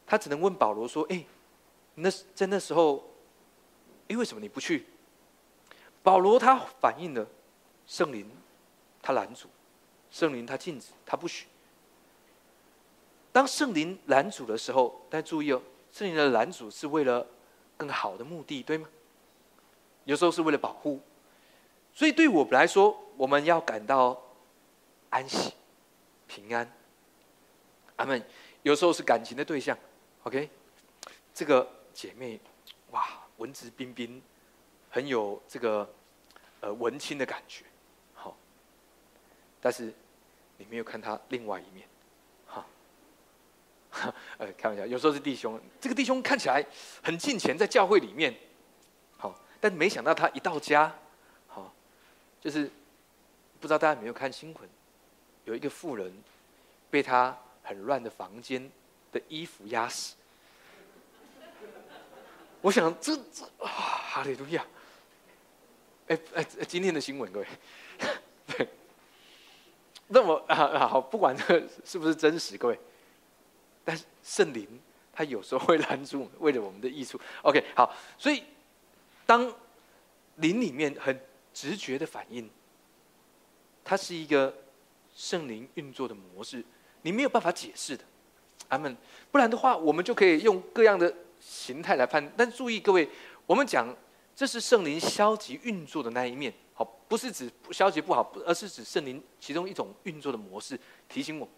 [0.07, 1.24] 他只能问保罗说：“哎，
[1.95, 3.05] 那在那时候，
[4.09, 4.87] 哎，为什么你不去？”
[6.03, 7.26] 保罗他反映了
[7.87, 8.30] 圣灵
[9.01, 9.49] 他拦阻，
[10.11, 11.47] 圣灵他禁止，他不许。
[13.33, 15.62] 当圣灵拦阻的时候，大家注意哦，
[15.93, 17.26] 圣灵的拦阻是为了。
[17.74, 18.89] 更好的目的，对吗？
[20.05, 21.01] 有时候是为了保护，
[21.95, 24.20] 所以对我们来说，我们要感到
[25.11, 25.53] 安息、
[26.26, 26.70] 平安。
[27.97, 28.22] 阿门。
[28.62, 29.76] 有时候是感情的对象
[30.22, 30.49] ，OK，
[31.34, 32.38] 这个姐妹，
[32.93, 34.22] 哇，文质彬彬，
[34.88, 35.93] 很有这个
[36.61, 37.64] 呃文青的感觉，
[38.14, 38.36] 好。
[39.61, 39.93] 但是
[40.59, 41.88] 你没有看他另外一面，
[42.47, 42.64] 哈。
[44.38, 46.64] 呃，开玩笑，有时候是弟兄，这个弟兄看起来
[47.03, 48.32] 很近前，在教会里面，
[49.16, 50.97] 好，但没想到他一到家，
[52.43, 52.70] 就是
[53.59, 54.68] 不知道大家有没有看新闻，
[55.47, 56.12] 有一个富人
[56.90, 57.34] 被他。
[57.64, 58.68] 很乱的房间
[59.12, 60.16] 的衣服压死，
[62.61, 64.66] 我想这这啊，哈利路亚！
[66.09, 67.47] 哎哎，今天的新闻各位，
[68.49, 68.68] 对，
[70.09, 72.76] 那么啊好，不管这个是不是真实，各位，
[73.84, 74.66] 但是圣灵
[75.12, 77.18] 他有时候会拦住，为了我们的益处。
[77.43, 78.43] OK，好，所以
[79.24, 79.55] 当
[80.34, 81.16] 灵里面很
[81.53, 82.48] 直觉的反应，
[83.84, 84.55] 它是一个
[85.14, 86.64] 圣灵运作的模式。
[87.03, 88.05] 你没有办法解释的，
[88.68, 88.96] 阿门。
[89.30, 92.32] 不然的话，我们就可以用各样的形态来判。
[92.36, 93.09] 但注意，各位，
[93.46, 93.94] 我们讲
[94.36, 100.78] 这是圣灵消极运作的那一面，好，不是指消极不好，而是指圣灵其中一种运作的模式，
[101.09, 101.48] 提醒我。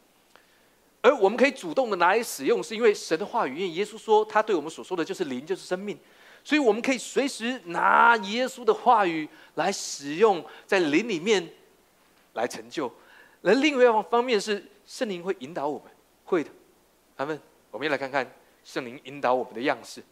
[1.03, 5.99] 而我们可以主动的拿来使用，是因为神的话语，因为耶稣说他对我们所说的就是灵，就是生命，
[6.45, 11.49] 所以我们可以随时拿耶稣的话语来使用，在灵里面
[12.35, 12.93] 来成就。
[13.43, 14.65] 而另外一方面是。
[14.87, 15.91] 圣灵会引导我们，
[16.27, 16.51] 会的，
[17.17, 17.41] 他们。
[17.71, 18.31] 我们来看看
[18.63, 20.03] 圣灵引导我们的样式。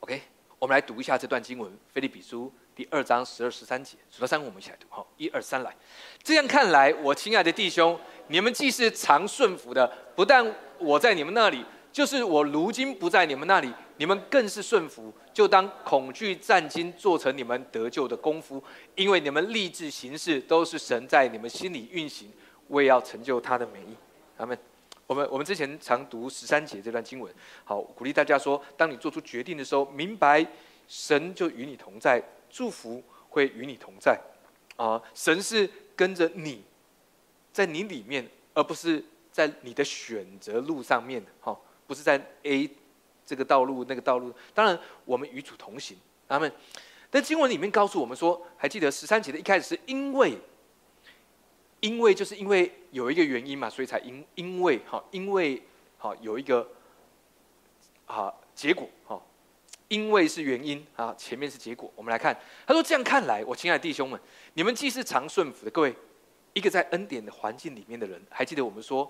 [0.00, 0.20] OK，
[0.58, 4.86] 我们来读一下这段经文，《菲利比书》第二章十二、十三节，数到三，我们一起来读。
[4.90, 5.74] 好，一二三，来。
[6.22, 18.62] 这样看来，我亲爱的弟兄，你们既是常顺服的，不但我在你们那里，就是我如今不在你们那里，你们更是顺服，就当恐惧战惊，做成你们得救的功夫，
[18.94, 22.30] 因为你们立志行事，都是神在你们心里运行。
[22.68, 23.96] 为要成就他的美意，
[24.36, 24.58] 他们，
[25.06, 27.32] 我们我们之前常读十三节这段经文，
[27.64, 30.46] 好鼓励大家说，当你做出决定的时候，明白
[30.86, 34.20] 神就与你同在，祝福会与你同在，
[34.76, 35.66] 啊，神是
[35.96, 36.62] 跟着你，
[37.54, 41.58] 在你里面，而不是在你的选择路上面，哈，
[41.88, 42.70] 不是在 A
[43.26, 45.96] 这个道路那个道路，当然我们与主同行，
[46.28, 46.52] 他们，
[47.10, 50.38] 但经文里面告诉我们说，还记得十三节的一开始是因为。
[51.80, 55.62] 因为就是因为有一个原因嘛，所以才因因为哈，因为
[55.96, 56.68] 哈有一个
[58.04, 59.22] 啊结果哈，
[59.86, 61.88] 因为是原因啊，前面是结果。
[61.94, 62.36] 我们来看，
[62.66, 64.20] 他说这样看来，我亲爱的弟兄们，
[64.54, 65.94] 你们既是常顺服的，各位，
[66.52, 69.08] 一个在恩典的环境里面的人，还记得我们说，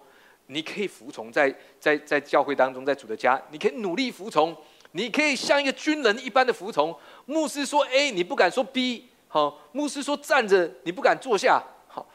[0.49, 4.57] 你可以服从在在在教会当中，在主的家，你可以努力服从，
[4.93, 6.95] 你可以像一个军人一般的服从。
[7.27, 11.63] 牧师说 A，你不敢说 B，好，牧师说站着，你不敢坐下。
[11.87, 12.07] 好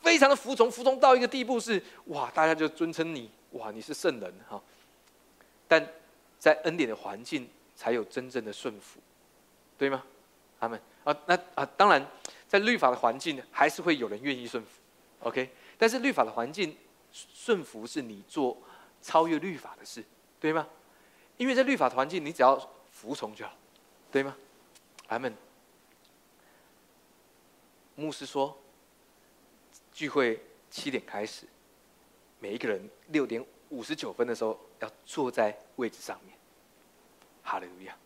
[0.00, 4.62] 非常的服从，服从到一个地步是哇，大家就尊称你哇，你是圣人哈。
[5.66, 5.84] 但
[6.38, 9.00] 在恩典的环境，才有真正的顺服，
[9.76, 10.02] 对吗？
[10.60, 12.04] 他们啊，那啊，当然，
[12.46, 14.68] 在律法的环境，还是会有人愿意顺服
[15.20, 15.50] ，OK。
[15.76, 16.76] 但是律法的环境，
[17.12, 18.56] 顺服是你做
[19.00, 20.04] 超越律法的事，
[20.40, 20.66] 对吗？
[21.36, 22.58] 因为在律法的环境，你只要
[22.90, 23.52] 服从就好，
[24.10, 24.36] 对吗？
[25.08, 25.34] 阿门
[27.94, 28.56] 牧师说。
[29.90, 30.40] 聚会
[30.70, 31.44] 七点开始，
[32.38, 36.38] 每一个人六点五十九分的时候要坐在位置上面。
[37.42, 37.96] 哈利路亚！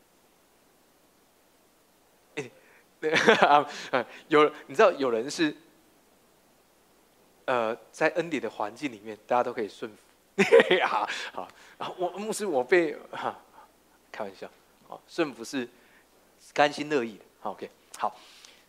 [2.37, 2.51] 哎，
[2.99, 3.69] 对啊，
[4.29, 5.55] 有你知道有人是，
[7.45, 9.97] 呃，在恩典的环境里面，大家都可以顺服。
[10.87, 13.39] 好好啊，我牧师我被哈，
[14.11, 14.51] 开玩笑，
[14.89, 15.69] 哦，顺服是
[16.53, 17.25] 甘心乐意的。
[17.41, 18.17] 好 OK，好，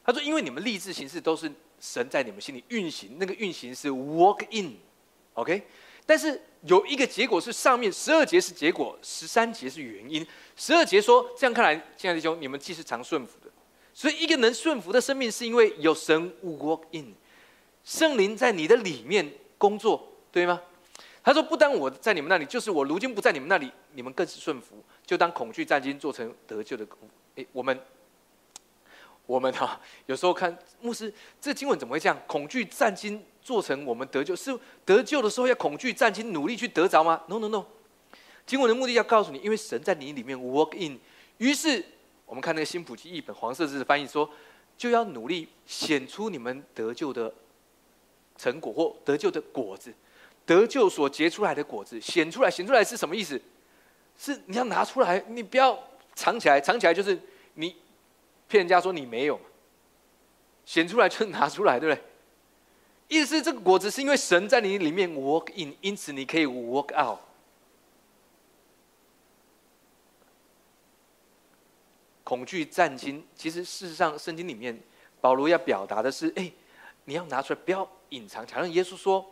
[0.03, 1.51] 他说，因为你们立志行事都是。
[1.85, 5.61] 神在你们心里运行，那个运行是 walk in，OK，
[6.05, 10.25] 但是有一个结果是上面十二节是结果，十三节是原因。
[10.55, 13.51] 十二节说，这样看来，亲爱的弟兄，你们既是常顺服的，
[13.93, 17.13] 所以一个能顺服的生命，是因为有神 walk in，
[17.83, 20.61] 圣灵在你的里面工作，对吗？
[21.23, 26.97] 他说，不单我在你们那里，就是我如今不在你们那里，你们更是顺服，就当恐惧战惊做成得救的功。
[27.35, 27.79] 哎，我们。
[29.25, 32.21] 我们哈 有时候看牧师，这经文怎么会这样？
[32.27, 34.53] 恐惧战惊做成我们得救，是
[34.83, 37.65] 得救的时候要恐惧战惊，努力去得着吗？No No No，
[38.45, 40.99] 经文的目的要告诉你，因为神在你里面 work in。
[41.37, 41.83] 于是
[42.25, 44.29] 我们看那个新普及译本黄色字的翻译说，
[44.77, 47.33] 就要努力显出你们得救的
[48.37, 49.93] 成果或得救的果子，
[50.45, 53.41] 得救所结出来的果子显出来，显出来是什么意思？
[54.17, 55.77] 是你要拿出来，你不要
[56.15, 57.19] 藏起来，藏起来就是
[57.53, 57.75] 你。
[58.45, 59.39] 骗人家说你没有，
[60.63, 62.03] 显出来就拿出来，对不对？
[63.07, 67.17] 意思是这个果子是因为神在你里面 work in，因此你可以 work out。
[72.23, 74.79] 恐惧战惊，其实事实上圣经里面
[75.19, 76.51] 保罗要表达的是：哎，
[77.05, 78.45] 你要拿出来，不要隐藏。
[78.47, 79.25] 好像耶稣说，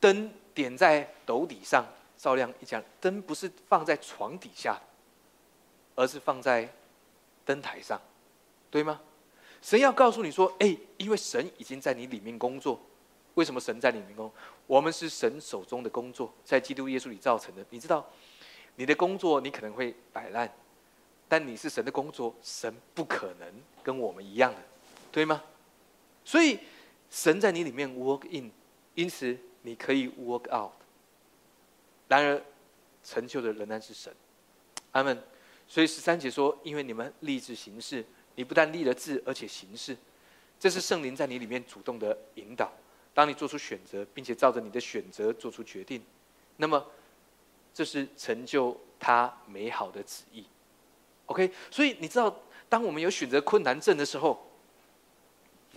[0.00, 2.82] 灯点在斗底上，照亮一家。
[3.00, 4.80] 灯不是放在床底下，
[5.94, 6.72] 而是放在
[7.44, 8.00] 灯台上，
[8.70, 9.00] 对吗？
[9.60, 12.80] 神要告诉你说：“哎，因为神已经在你里面工作。
[13.34, 14.30] 为什么神在里面工？
[14.66, 17.64] 我们是神手中的工作，在基督耶稣里造成的。
[17.70, 18.04] 你知道，
[18.76, 20.52] 你的工作你可能会摆烂，
[21.28, 23.52] 但你是神的工作，神不可能
[23.82, 24.58] 跟我们一样的，
[25.10, 25.42] 对吗？
[26.28, 26.58] 所以
[27.08, 28.52] 神在你里面 work in，
[28.94, 30.72] 因此你可以 work out。
[32.06, 32.42] 然而，
[33.02, 34.14] 成就的仍然是神。
[34.92, 35.18] 阿门。
[35.66, 38.04] 所以十三节说：因为你们立志行事。”
[38.38, 39.96] 你不但立了志，而且行事，
[40.60, 42.70] 这是圣灵在你里面主动的引导。
[43.12, 46.00] 当你做出选择，并且照着你的选择做出决定，
[46.56, 46.86] 那么
[47.74, 50.46] 这是成就他美好的旨意。
[51.26, 52.32] OK，所以你知道，
[52.68, 54.47] 当我们有选择困难症的时候，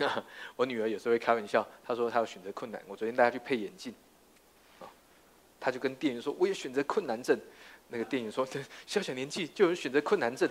[0.56, 2.82] 我女儿有时候会开玩笑，她说她要选择困难。
[2.88, 3.94] 我昨天带她去配眼镜，
[4.80, 4.88] 啊，
[5.60, 7.40] 她就跟店员说：“我有选择困难症。”
[7.90, 8.48] 那个店员说
[8.88, 10.50] ：“小小年纪就有选择困难症。”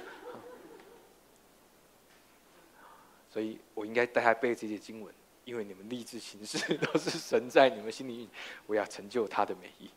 [3.33, 8.29] 所以我应该带她背这些经文，因为你们立志行事 都是神在你们心里，
[8.67, 9.89] 我要成就他的美意。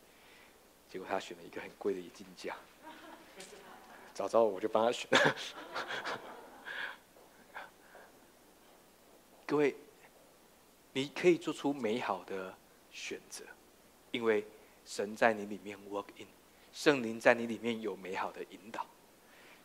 [0.89, 2.55] 结果她选了一个很贵的眼镜架，
[4.13, 5.09] 早知道我就帮她选。
[9.53, 9.75] 各位，
[10.93, 12.51] 你可以做出美好的
[12.91, 13.45] 选择，
[14.09, 14.43] 因为
[14.83, 16.25] 神在你里面 work in，
[16.73, 18.83] 圣灵在你里面有美好的引导，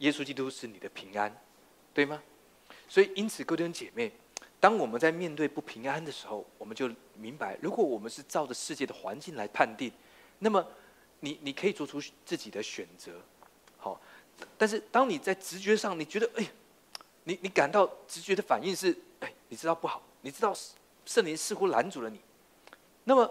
[0.01, 1.34] 耶稣基督是你的平安，
[1.95, 2.22] 对吗？
[2.86, 4.12] 所以，因此，各位弟兄姐妹，
[4.61, 9.91] 当我们在面对不平安的时候，我们就明白，如果我们是照着世界的环境来判定，
[10.39, 10.62] 那么
[11.20, 13.18] 你你可以做出自己的选择，
[13.78, 13.99] 好。
[14.59, 16.47] 但是，当你在直觉上，你觉得，哎，
[17.24, 18.95] 你你感到直觉的反应是，
[19.49, 20.55] 你知道不好，你知道
[21.05, 22.20] 圣灵似乎拦阻了你，
[23.05, 23.30] 那么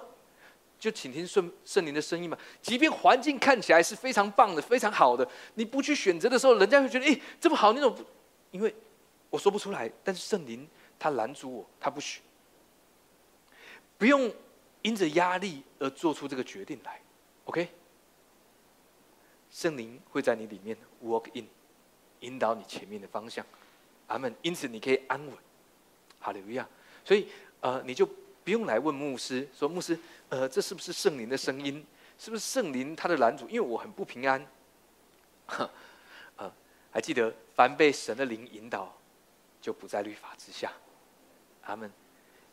[0.79, 2.37] 就请听圣圣灵的声音嘛。
[2.61, 7.95] 即便环境看起来是非常棒的、非常好的，你不去选择的时候，人家会觉得，哎，这么好，那种，
[8.51, 8.73] 因为。
[9.29, 10.65] 我说不出来，但是圣灵
[10.97, 12.21] 他拦阻我，他不许。
[13.97, 14.33] 不用
[14.83, 17.01] 因着压力而做出这个决定来
[17.43, 17.69] ，OK？
[19.51, 21.45] 圣灵会在你里面 work in，
[22.21, 23.45] 引导你前面的方向，
[24.07, 24.33] 阿门。
[24.41, 25.35] 因此你可以安稳，
[26.19, 26.67] 哈利路亚。
[27.05, 27.27] 所以
[27.61, 28.05] 呃，你就
[28.43, 29.97] 不用来问牧师说，牧师，
[30.29, 31.85] 呃，这是不是圣灵的声音？
[32.17, 33.47] 是不是圣灵他的拦阻？
[33.49, 34.45] 因为我很不平安。
[36.37, 36.51] 呃，
[36.91, 38.93] 还记得凡被神的灵引导。
[39.59, 40.71] 就不在律法之下，
[41.63, 41.91] 阿门。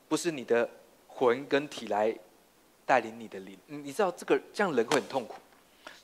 [0.09, 0.69] 不是你的
[1.07, 2.13] 魂跟体来
[2.85, 5.37] 带领你的灵，你知道这个这样人会很痛苦。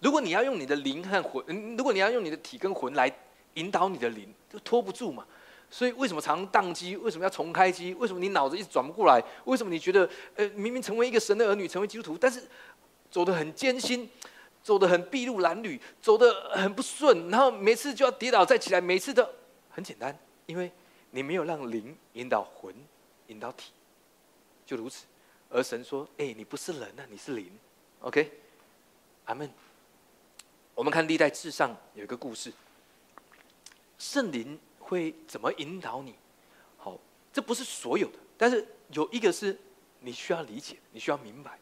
[0.00, 3.12] 如果你要用你的灵和魂，如果你要用你的体跟魂来
[3.54, 5.26] 引导你的灵，就拖不住嘛。
[5.70, 6.96] 所以为什么常宕机？
[6.96, 7.94] 为什么要重开机？
[7.94, 9.22] 为什么你脑子一直转不过来？
[9.44, 12.42] 为什么你觉得呃明明成为一个神的儿女，成为基督徒，但是
[13.10, 14.10] 走得很艰辛，
[14.62, 19.26] 走得很筚路蓝缕，走得很不顺，然后每次就要跌倒再起来，每次都
[19.70, 20.70] 很简单，因为。
[21.12, 22.72] 你没有让灵引导魂，
[23.26, 23.72] 引导体，
[24.64, 25.06] 就如此。
[25.48, 27.50] 而神说：“哎，你不是人啊，你是灵。
[27.98, 28.30] ”OK，
[29.24, 29.50] 阿门。
[30.72, 32.52] 我们看历代志上有一个故事，
[33.98, 34.56] 圣灵
[34.90, 36.14] 会怎么引导你？
[36.76, 36.98] 好，
[37.32, 39.56] 这不是所有的，但是有一个是
[40.00, 41.56] 你需要理解，你需要明白。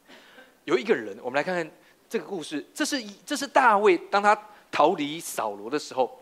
[0.65, 1.71] 有一个人，我们来看看
[2.09, 2.65] 这个故事。
[2.73, 4.35] 这是这是大卫，当他
[4.71, 6.21] 逃离扫罗的时候。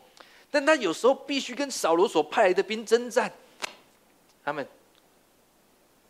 [0.51, 3.31] 但他有时候必须跟扫罗所派来的兵征战。
[4.45, 4.67] 他们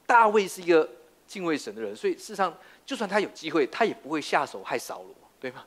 [0.07, 0.89] 大卫是一个
[1.27, 5.65] 敬畏神的人，所以事实上，就算他有机会，他也不会下手害扫罗，对吗？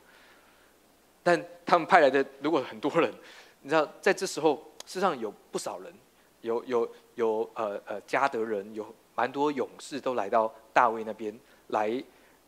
[1.22, 3.12] 但他们派来的如果很多人，
[3.60, 5.92] 你知道，在这时候，事实上有不少人，
[6.40, 12.02] 有有有呃呃加德人，有蛮多勇士都来到大卫那边来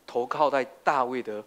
[0.07, 1.45] 投靠在大卫的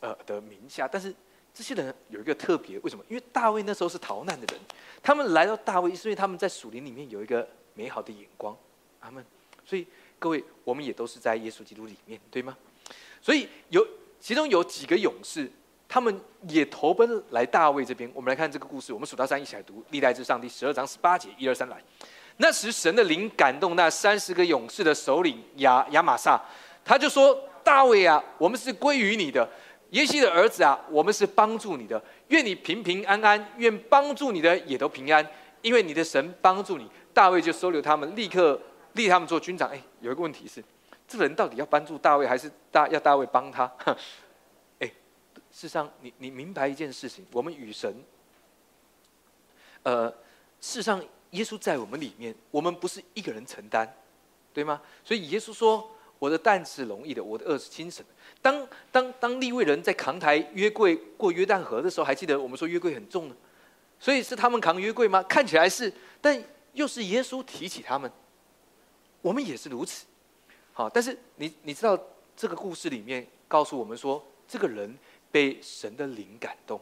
[0.00, 1.14] 呃的名下，但是。
[1.54, 3.04] 这些人有一个特别，为什么？
[3.10, 4.62] 因为大卫那时候是逃难的人，
[5.02, 8.56] 他们来到大卫，是因为他们在属灵里面有一个美好的眼光，
[8.98, 9.22] 他们。
[9.62, 9.86] 所以
[10.18, 12.56] 各位，我们也都是在耶稣基督里面，对吗？
[13.20, 13.86] 所以有
[14.18, 15.52] 其中有几个勇士，
[15.92, 18.10] 他们也投奔来大卫这边。
[18.14, 21.76] 我们来看这个故事，我们数到三一起来读《历代志上》第十二章十八节，一二三来。
[22.38, 26.40] 那时神的灵感动那三十个勇士的首领亚亚玛撒，
[26.82, 29.46] 他就说：“大卫啊，我们是归于你的。”
[29.92, 35.22] 耶西的儿子啊，我们是帮助你的，愿你平平安安，愿帮助你的也都平安，
[35.60, 38.58] 因为你的神帮助你，大卫就收留他们，立刻
[38.94, 39.68] 立他们做军长。
[39.68, 40.64] 哎，有一个问题是，
[41.06, 43.70] 这个人到底要帮助大卫，还是大 要大卫帮他？
[45.52, 47.94] 事实上，你你明白一件事情，我们与神，
[49.82, 50.08] 呃，
[50.60, 53.86] 事实上，耶稣在我们里面，我们不是一个人承担，
[54.54, 54.80] 对吗？
[55.04, 63.36] 所以耶稣说：“我的担是容易的，我的恶是轻省的。”当当当利未人在扛抬约柜过约旦河的时候，还记得我们说约柜很重呢？
[64.00, 65.22] 所以是他们扛约柜吗？
[65.22, 66.42] 看起来是，但
[66.72, 68.10] 又是耶稣提起他们。
[69.20, 70.06] 我们也是如此。
[70.72, 71.98] 好，但是你你知道
[72.34, 74.98] 这个故事里面告诉我们说，这个人
[75.32, 76.80] 被神的灵感动，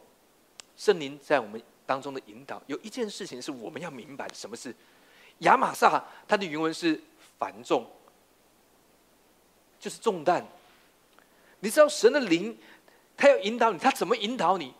[0.76, 2.60] 圣灵在我们当中的引导。
[2.66, 4.74] 有一件事情是我们要明白，什么是
[5.38, 6.04] 亚玛萨？
[6.26, 7.00] 它的原文是
[7.38, 7.88] 繁重，
[9.78, 10.44] 就是重担。
[11.60, 12.58] 你知道神的灵，
[13.16, 14.74] 他要引导你，他怎么引导你？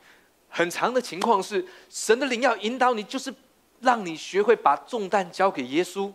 [0.48, 3.32] 很长的情况是，神的灵要引导你，就是
[3.80, 6.12] 让你学会把重担交给耶稣，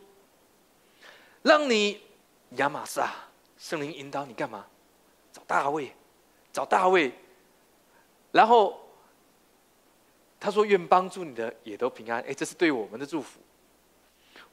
[1.41, 2.01] 让你
[2.58, 3.14] 亚玛萨
[3.58, 4.66] 圣灵引导你干嘛？
[5.32, 5.95] 找大卫，
[6.51, 7.14] 找大卫。
[8.36, 8.78] 然后
[10.38, 13.40] 他说：“愿帮助你的也都平安。”哎，这是对我们的祝福。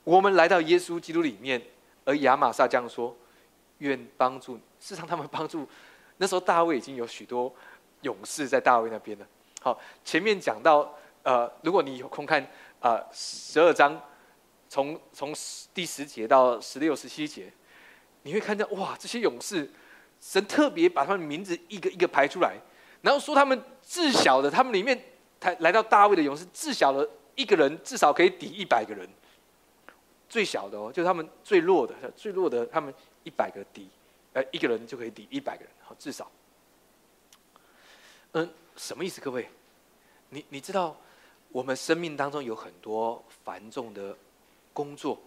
[0.05, 1.61] 我们来到耶稣基督里面，
[2.05, 3.17] 而亚玛撒这样说
[3.79, 5.69] ：“愿帮助。”事实上，他们帮助。
[6.19, 7.53] 那时候大卫已经有许多
[8.03, 9.27] 勇士在大卫那边了。
[9.61, 12.41] 好，前面讲到，呃，如果你有空看
[12.79, 14.01] 啊，十二章，
[14.69, 15.35] 从从
[15.75, 17.53] 第十节到十六、十七节，
[18.23, 19.69] 你会看到哇，这些勇士，
[20.21, 22.57] 神特别把他们名字一个一个排出来，
[23.03, 24.99] 然后说他们至小的，他们里面
[25.39, 29.07] 他来到大卫的勇士，至小的一个人至少可以抵一百个人，
[30.29, 32.95] 最小的哦，就是他们最弱的，最弱的他们
[33.25, 33.89] 一百个抵。
[34.35, 36.31] 呃，一个人就可以抵一百个人，好，至少。
[38.33, 39.21] 嗯，什么意思？
[39.21, 39.47] 各位，
[40.31, 40.97] 你你知道，
[41.51, 44.17] 我们生命当中有很多繁重的
[44.73, 45.21] 工作，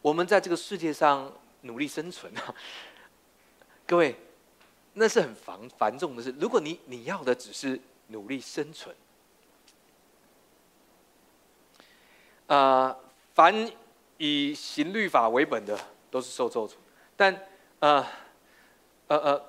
[0.00, 2.52] 我们在这个世界上努力生存啊。
[3.86, 4.16] 各位，
[4.94, 6.34] 那是很繁繁重的事。
[6.40, 8.94] 如果你你要的只是努力生存，
[12.46, 12.96] 啊，
[13.34, 13.70] 凡
[14.18, 15.78] 以行律法为本的，
[16.10, 16.72] 都是受咒诅。
[17.16, 17.40] 但，
[17.80, 18.06] 呃。
[19.08, 19.44] 呃呃，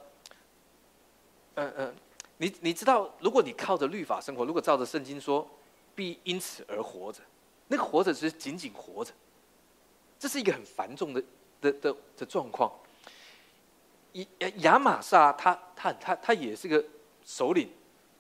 [1.56, 1.94] 呃呃，
[2.38, 5.50] 你你知道，如果你靠着律法生活，如果照着圣经说，
[5.96, 7.22] 必因此而活着，
[7.70, 9.14] 那个活着只是仅仅活着，
[10.20, 11.24] 这是一个很繁重的
[11.62, 12.70] 的的的状况。
[14.14, 16.84] 亚亚玛萨他他他他也是个
[17.26, 17.70] 首领，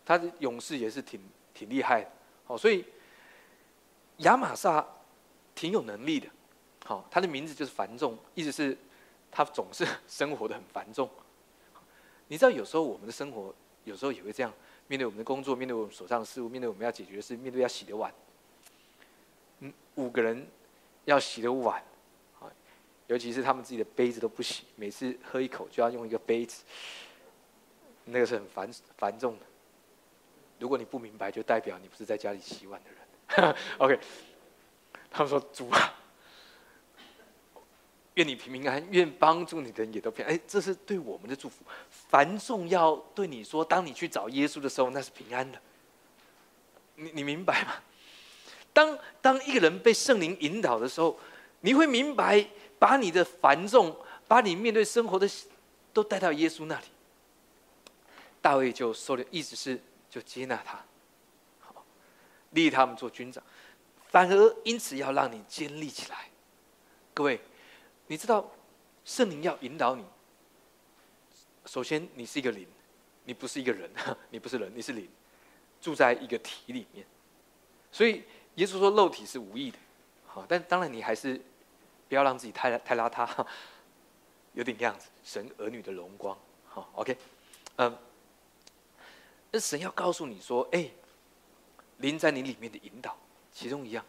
[0.06, 1.20] 他的勇士也是挺
[1.54, 2.10] 挺厉害的，
[2.46, 2.84] 好，所以
[4.18, 4.86] 亚玛萨
[5.54, 6.28] 挺有能力的，
[6.86, 8.78] 好，他的名字就是繁重，意思是
[9.32, 11.10] 他总是 生活的很繁重。
[12.28, 14.52] 你知道，有时候我们的生活，有时候也会这样
[14.88, 18.12] 面对我们的工作，面对我们手上的事物，面对我们要解决的事，面对要洗的碗。
[19.60, 20.48] 嗯，五个人
[21.06, 21.84] 要洗的碗，
[23.14, 26.64] 尤其是他们自己的杯子都不洗，每次喝一口就要用一个杯子，
[28.05, 29.45] 那个是很繁繁重的。
[30.57, 33.55] 如果你不明白，就代表你不是在家里洗碗的人。
[33.78, 33.99] OK，
[35.11, 35.99] 他们说主啊。
[38.16, 40.34] 愿你平平安，愿帮助你的人也都平安。
[40.34, 41.64] 哎，这是对我们的祝福。
[41.89, 45.61] 繁重要对你说，当你去找耶稣的时候，那是平安的。
[46.95, 47.74] 你你明白吗？
[48.72, 51.20] 当当一个人被圣灵引导的时候，
[51.61, 52.45] 你会明白，
[52.84, 53.96] 把你的繁重，
[54.28, 55.26] 把你面对生活的，
[55.94, 56.86] 都带到耶稣那里。
[58.42, 60.84] 大卫就收了，意思是就接纳他，
[61.62, 61.86] 好
[62.50, 63.42] 立他们做军长，
[64.10, 66.30] 反而因此要让你坚立起来，
[67.14, 67.40] 各位。
[68.08, 68.52] 你知道，
[69.06, 70.04] 圣灵要引导你。
[71.66, 72.68] 首先，你是一个灵，
[73.24, 73.90] 你不是一个人，
[74.30, 75.10] 你不是人，你是灵，
[75.80, 77.06] 住在一个体里面。
[77.94, 78.24] 所以，
[78.56, 79.78] 耶稣说肉体是无益的，
[80.28, 81.42] 好，但当然你还是
[82.14, 83.28] 不要让自己太太邋遢，
[84.53, 86.38] 有点样子，神儿女的荣光，
[86.68, 87.18] 好，OK，
[87.78, 87.97] 嗯，
[89.49, 90.91] 那神要告诉你说，哎，
[91.97, 93.18] 灵在你里面的引导，
[93.51, 94.05] 其中一样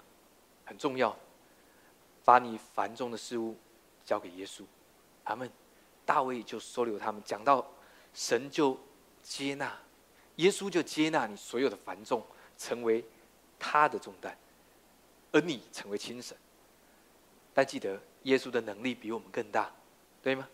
[0.67, 1.17] 很重要，
[2.27, 3.57] 把你繁重的事物。
[4.05, 4.65] 交给耶稣，
[5.25, 5.51] 他们
[6.05, 7.23] 大卫就收留他们。
[7.25, 7.67] 讲到
[8.13, 8.79] 神就
[9.23, 9.75] 接纳，
[10.37, 12.23] 耶稣就接纳你所有的繁重，
[12.59, 13.03] 成为
[13.59, 14.37] 他的重担，
[15.33, 16.37] 而你成为轻神。
[17.55, 19.73] 但记得耶稣的能力比我们更大，
[20.23, 20.47] 对吗？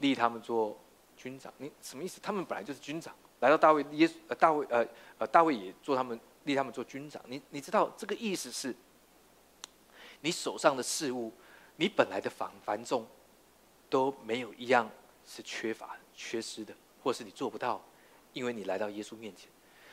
[0.00, 0.76] 立他们做
[1.16, 2.18] 军长，你什么意思？
[2.20, 4.88] 他们本来就是军长，来到大卫耶稣呃大卫呃
[5.18, 7.22] 呃大卫也做他们立他们做军长。
[7.26, 8.74] 你你知道这个意思是，
[10.22, 11.32] 你手上的事物。
[11.80, 13.06] 你本来的繁繁重
[13.88, 14.90] 都没有一样
[15.24, 17.80] 是缺乏、缺失的，或是你做不到，
[18.32, 19.48] 因为你来到耶稣面前。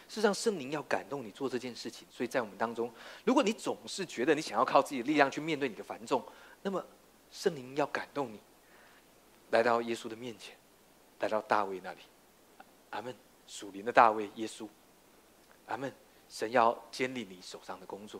[0.07, 2.07] 是让圣灵要感动你做这件事情。
[2.11, 2.91] 所以在我们当中，
[3.23, 6.23] 如果你总是觉得你想要靠自己的力量去面对你的繁重，
[6.61, 6.85] 那么
[7.31, 8.39] 圣灵要感动你，
[9.51, 10.55] 来到耶稣的面前，
[11.19, 11.99] 来到大卫那里。
[12.91, 13.13] 阿门。
[13.47, 14.67] 属灵的大卫，耶稣。
[15.67, 15.93] 阿门。
[16.27, 18.19] 神要建立你手上的工作。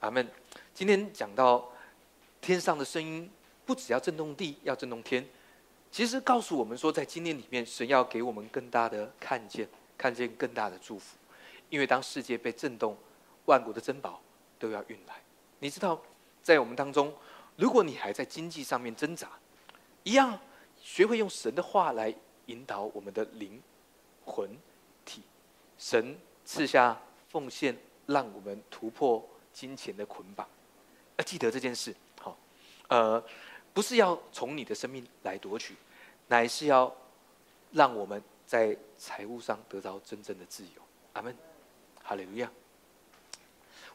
[0.00, 0.28] 阿门。
[0.74, 1.70] 今天讲到
[2.40, 3.30] 天上的声音，
[3.64, 5.24] 不只要震动地，要震动天。
[5.92, 11.16] 其实告诉我们说，在今年里面，神要给我们更大的看见，看见更大的祝福。
[11.68, 12.96] 因为当世界被震动，
[13.46, 14.20] 万国的珍宝
[14.58, 15.14] 都要运来。
[15.58, 16.00] 你知道，
[16.42, 17.14] 在我们当中，
[17.56, 19.30] 如果你还在经济上面挣扎，
[20.02, 20.38] 一样
[20.80, 22.14] 学会用神的话来
[22.46, 23.60] 引导我们的灵
[24.24, 24.50] 魂
[25.04, 25.22] 体。
[25.78, 27.76] 神赐下奉献，
[28.06, 30.48] 让我们突破金钱的捆绑。
[31.16, 32.36] 要记得这件事，好，
[32.88, 33.22] 呃。
[33.74, 35.76] 不是要从你的生命来夺取，
[36.28, 36.90] 乃是要
[37.72, 40.82] 让我们在财务上得到真正的自由。
[41.14, 41.36] 阿门，
[42.02, 42.50] 哈利路亚。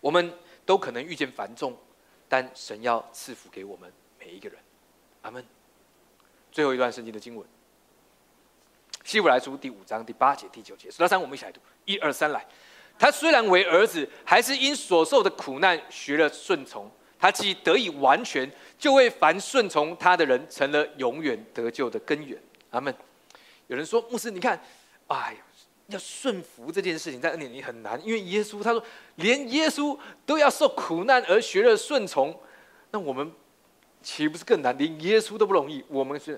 [0.01, 0.33] 我们
[0.65, 1.77] 都可能遇见繁重，
[2.27, 4.59] 但神要赐福给我们每一个人。
[5.21, 5.43] 阿门。
[6.51, 7.47] 最后一段圣经的经文，
[9.05, 10.91] 希伯来书第五章第八节、第九节。
[10.91, 11.61] 数到三，我们一起来读。
[11.85, 12.45] 一二三，来。
[12.99, 16.91] 他虽然为儿子，还是因所受的苦难学了顺从。
[17.17, 22.37] 他既得以完全，就为凡顺从他的人成了永远得救的根源。
[22.71, 22.93] 阿门。
[23.71, 24.61] 有人说，牧师，你看，
[25.07, 25.39] 哎呀，
[25.87, 28.83] 要顺服这件事情在恩典里很难，因为耶稣他说，
[29.15, 32.37] 连耶稣都要受苦难而学了顺从，
[32.91, 33.31] 那我们
[34.03, 34.77] 岂不是更难？
[34.77, 36.33] 连耶稣都不容易，我们是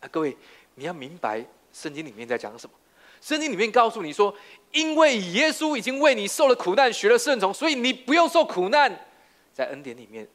[0.00, 0.36] 啊，各位，
[0.74, 2.76] 你要明白圣经里面在讲什么。
[3.22, 4.36] 圣经里面告诉你说，
[4.70, 9.06] 因为耶稣已经为你受了苦难，学了顺从，所以你不用受苦难。
[9.54, 10.28] 在恩典里面，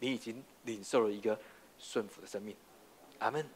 [0.00, 1.38] 你已经领受了一个
[1.78, 2.56] 顺服的生命。
[3.20, 3.46] 阿门，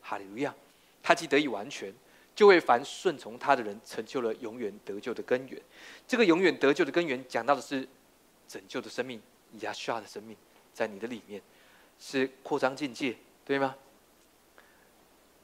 [0.00, 0.54] 哈利路亚。
[1.02, 1.92] 他既得以完全，
[2.34, 5.60] 就为凡顺从他的人成就了永远得救的根源。
[6.06, 7.86] 这个永远得救的根源，讲到的是
[8.46, 9.20] 拯救的生命，
[9.60, 10.36] 亚夏的生命，
[10.72, 11.42] 在你的里面
[11.98, 13.76] 是扩张境界，对吗？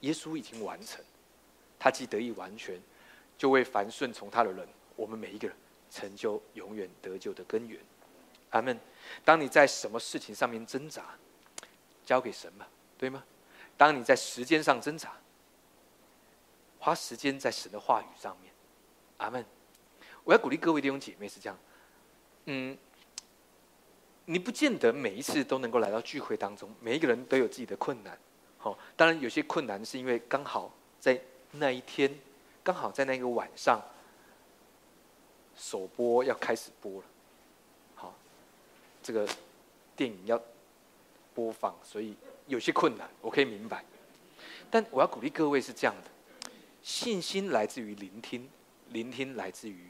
[0.01, 1.05] 耶稣已经完成，
[1.79, 2.81] 他既得以完全，
[3.37, 5.57] 就为凡顺从他的人，我们每一个人
[5.91, 7.81] 成就永远得救的根源。
[8.51, 8.79] 阿门。
[9.25, 11.17] 当你在什么事情上面挣扎，
[12.05, 13.25] 交给神吧，对吗？
[13.77, 15.13] 当你在时间上挣扎，
[16.79, 18.53] 花时间在神的话语上面。
[19.19, 19.45] 阿门。
[20.25, 21.59] 我要鼓励各位弟兄姐妹是这样，
[22.45, 22.77] 嗯，
[24.27, 28.19] 你不见得每一次都能够来到聚会当中，每一个人都有自己的困难。
[28.59, 30.71] 好，当然有些困难是因为刚好
[31.01, 31.19] 在
[31.53, 32.15] 那一天，
[32.63, 33.81] 刚好在那个晚上，
[35.57, 37.07] 首播要开始播了。
[37.95, 38.15] 好
[39.03, 39.27] 这个
[39.97, 40.39] 电影要
[41.35, 42.15] 播放，所以
[42.49, 43.83] 有些困难，我可以明白。
[44.71, 46.11] 但我要鼓励各位是这样的：
[46.89, 48.49] 信心来自于聆听，
[48.93, 49.89] 聆听来自于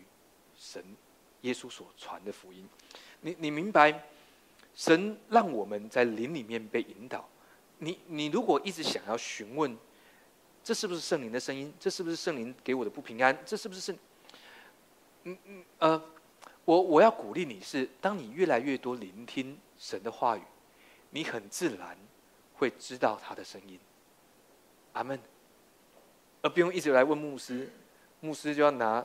[0.56, 0.84] 神、
[1.42, 2.68] 耶稣所传的福音。
[3.20, 4.02] 你你明白，
[4.74, 7.28] 神让我们在灵里面被引导。
[7.78, 9.78] 你你如果一直想要询问，
[10.64, 11.72] 这是不是圣灵的声音？
[11.78, 13.38] 这是不是圣灵给我的不平安？
[13.46, 13.96] 这是不是圣？
[15.22, 16.02] 嗯嗯呃。
[16.64, 20.42] 我我要鼓励你是，当你越来越多聆听神的话语，
[21.10, 21.96] 你很自然
[22.54, 23.78] 会知道他的声音。
[24.94, 25.16] 阿门。
[26.42, 27.70] 而不用一直来问牧师，
[28.20, 29.04] 牧师就要拿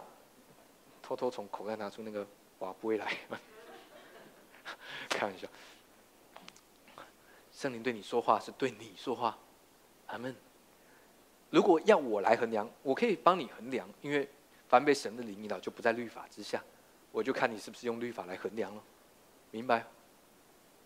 [1.02, 2.26] 偷偷从口袋拿出那个
[2.60, 3.18] 瓦杯来。
[5.10, 5.48] 开玩笑，
[7.52, 9.38] 圣灵对你说话是对你说话。
[10.08, 10.36] 阿门。
[11.50, 14.28] 如果要我来衡量，我可以帮你衡量，因为
[14.68, 16.64] 凡被神的灵引导，就不在律法之下。
[17.12, 18.82] 我就看你是不是用律法来衡量了，
[19.52, 19.86] 明白？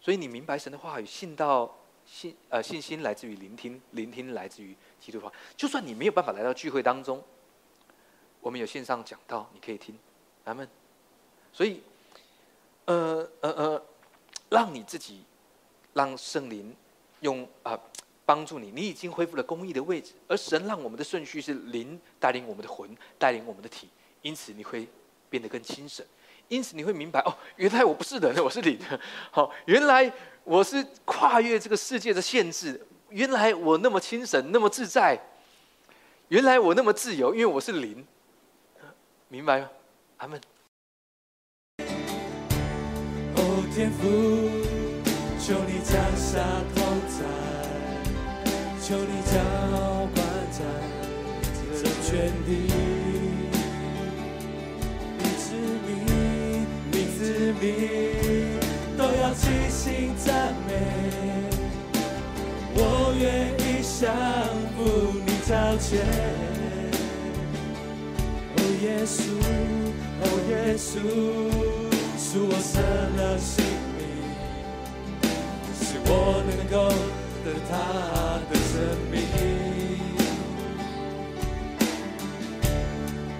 [0.01, 1.73] 所以你明白神的话语，信到
[2.07, 5.31] 信呃信心来自于聆听，聆听来自于基督话。
[5.55, 7.21] 就算你没有办法来到聚会当中，
[8.39, 9.95] 我们有线上讲到，你可以听，
[10.45, 10.67] 咱们。
[11.51, 11.81] 所以，
[12.85, 13.85] 呃呃呃，
[14.49, 15.23] 让你自己
[15.93, 16.75] 让圣灵
[17.21, 17.77] 用啊
[18.25, 23.89] 帮助你，你已经恢复了公义的位置，而神让我们的顺序是灵带领我们的魂，带领我们的体，
[24.21, 24.87] 因此你会
[25.29, 26.05] 变得更精神。
[26.47, 28.79] 因此你会明白哦，原来我不是人，我是灵。
[29.31, 30.11] 好，原来
[30.43, 32.85] 我是跨越这个世界的限制。
[33.09, 35.19] 原来我那么轻省，那么自在。
[36.29, 38.05] 原来我那么自由，因为我是灵。
[39.29, 39.69] 明白吗？
[40.17, 40.39] 阿门。
[43.35, 44.03] 哦，天父，
[45.39, 46.39] 求你降下
[46.75, 47.23] 同在，
[48.81, 49.33] 求你浇
[50.15, 50.17] 灌
[50.51, 50.59] 在
[51.75, 52.96] 这全地。
[57.29, 57.63] 你
[58.97, 60.69] 都要齐心赞美，
[62.73, 62.79] 我
[63.19, 63.23] 愿
[63.59, 63.95] 意降
[64.75, 64.77] 服
[65.25, 65.87] 你超前。
[68.55, 69.17] 哦，耶稣，
[70.49, 70.89] 耶稣
[72.17, 72.79] 是我舍
[73.17, 73.53] 了性
[73.97, 73.99] 命，
[75.75, 76.11] 使我
[76.47, 76.75] 能够
[77.43, 77.71] 得他
[78.49, 78.73] 的生
[79.11, 79.15] 命。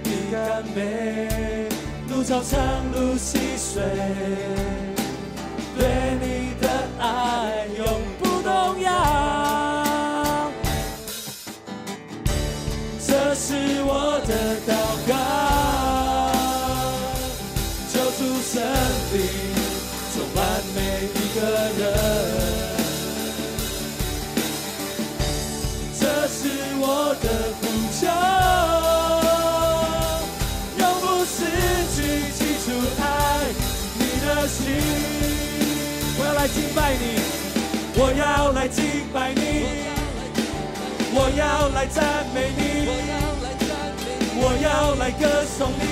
[0.04, 0.36] 你甘
[0.76, 0.78] 美，
[2.18, 2.60] 路长长
[2.94, 3.84] 路细水，
[5.78, 5.88] 对
[6.20, 6.37] 你
[36.58, 37.22] 敬拜你，
[37.94, 38.84] 我要来敬
[39.14, 39.86] 拜你。
[41.14, 42.90] 我要来赞美你，
[44.42, 45.86] 我要来歌颂你，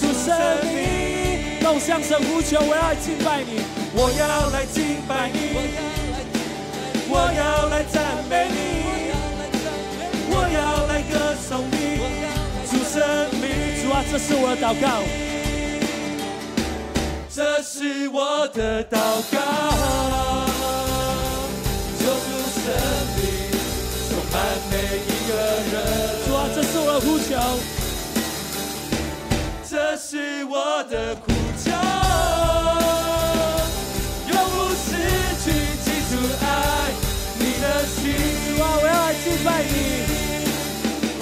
[0.00, 0.34] 主生
[0.74, 3.62] 命，动向神呼求，我要敬拜你，
[3.94, 5.38] 我要来敬拜你，
[7.08, 8.56] 我要来赞美你，
[10.30, 12.02] 我要来歌颂你，
[12.66, 12.98] 主生
[13.40, 13.46] 命，
[13.82, 15.02] 主啊，这是我的祷告，
[17.38, 18.98] 这是我的祷
[19.30, 19.38] 告，
[22.00, 22.66] 救主生
[23.14, 23.22] 命。
[24.08, 24.34] 充满
[24.72, 24.74] 每
[25.06, 25.30] 一个
[25.70, 25.72] 人，
[26.26, 27.30] 主啊，这是我的呼求，
[29.70, 31.30] 这是我的呼
[31.62, 31.70] 求，
[34.26, 34.90] 永不失
[35.44, 35.46] 去
[35.84, 36.12] 记住
[36.42, 36.44] 爱
[37.38, 38.02] 你的心。
[38.48, 39.70] 主啊，我要来敬拜你，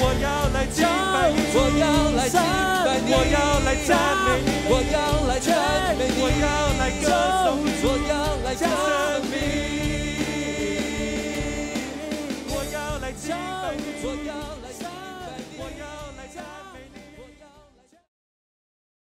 [0.01, 0.81] 我要来敬
[1.13, 1.85] 拜你，我要
[2.17, 2.66] 来敬拜你，
[3.87, 4.97] 赞美你，我要
[5.29, 6.45] 来赞美你，我要
[6.77, 7.07] 来歌
[7.45, 8.11] 颂，我要
[8.91, 8.96] 来。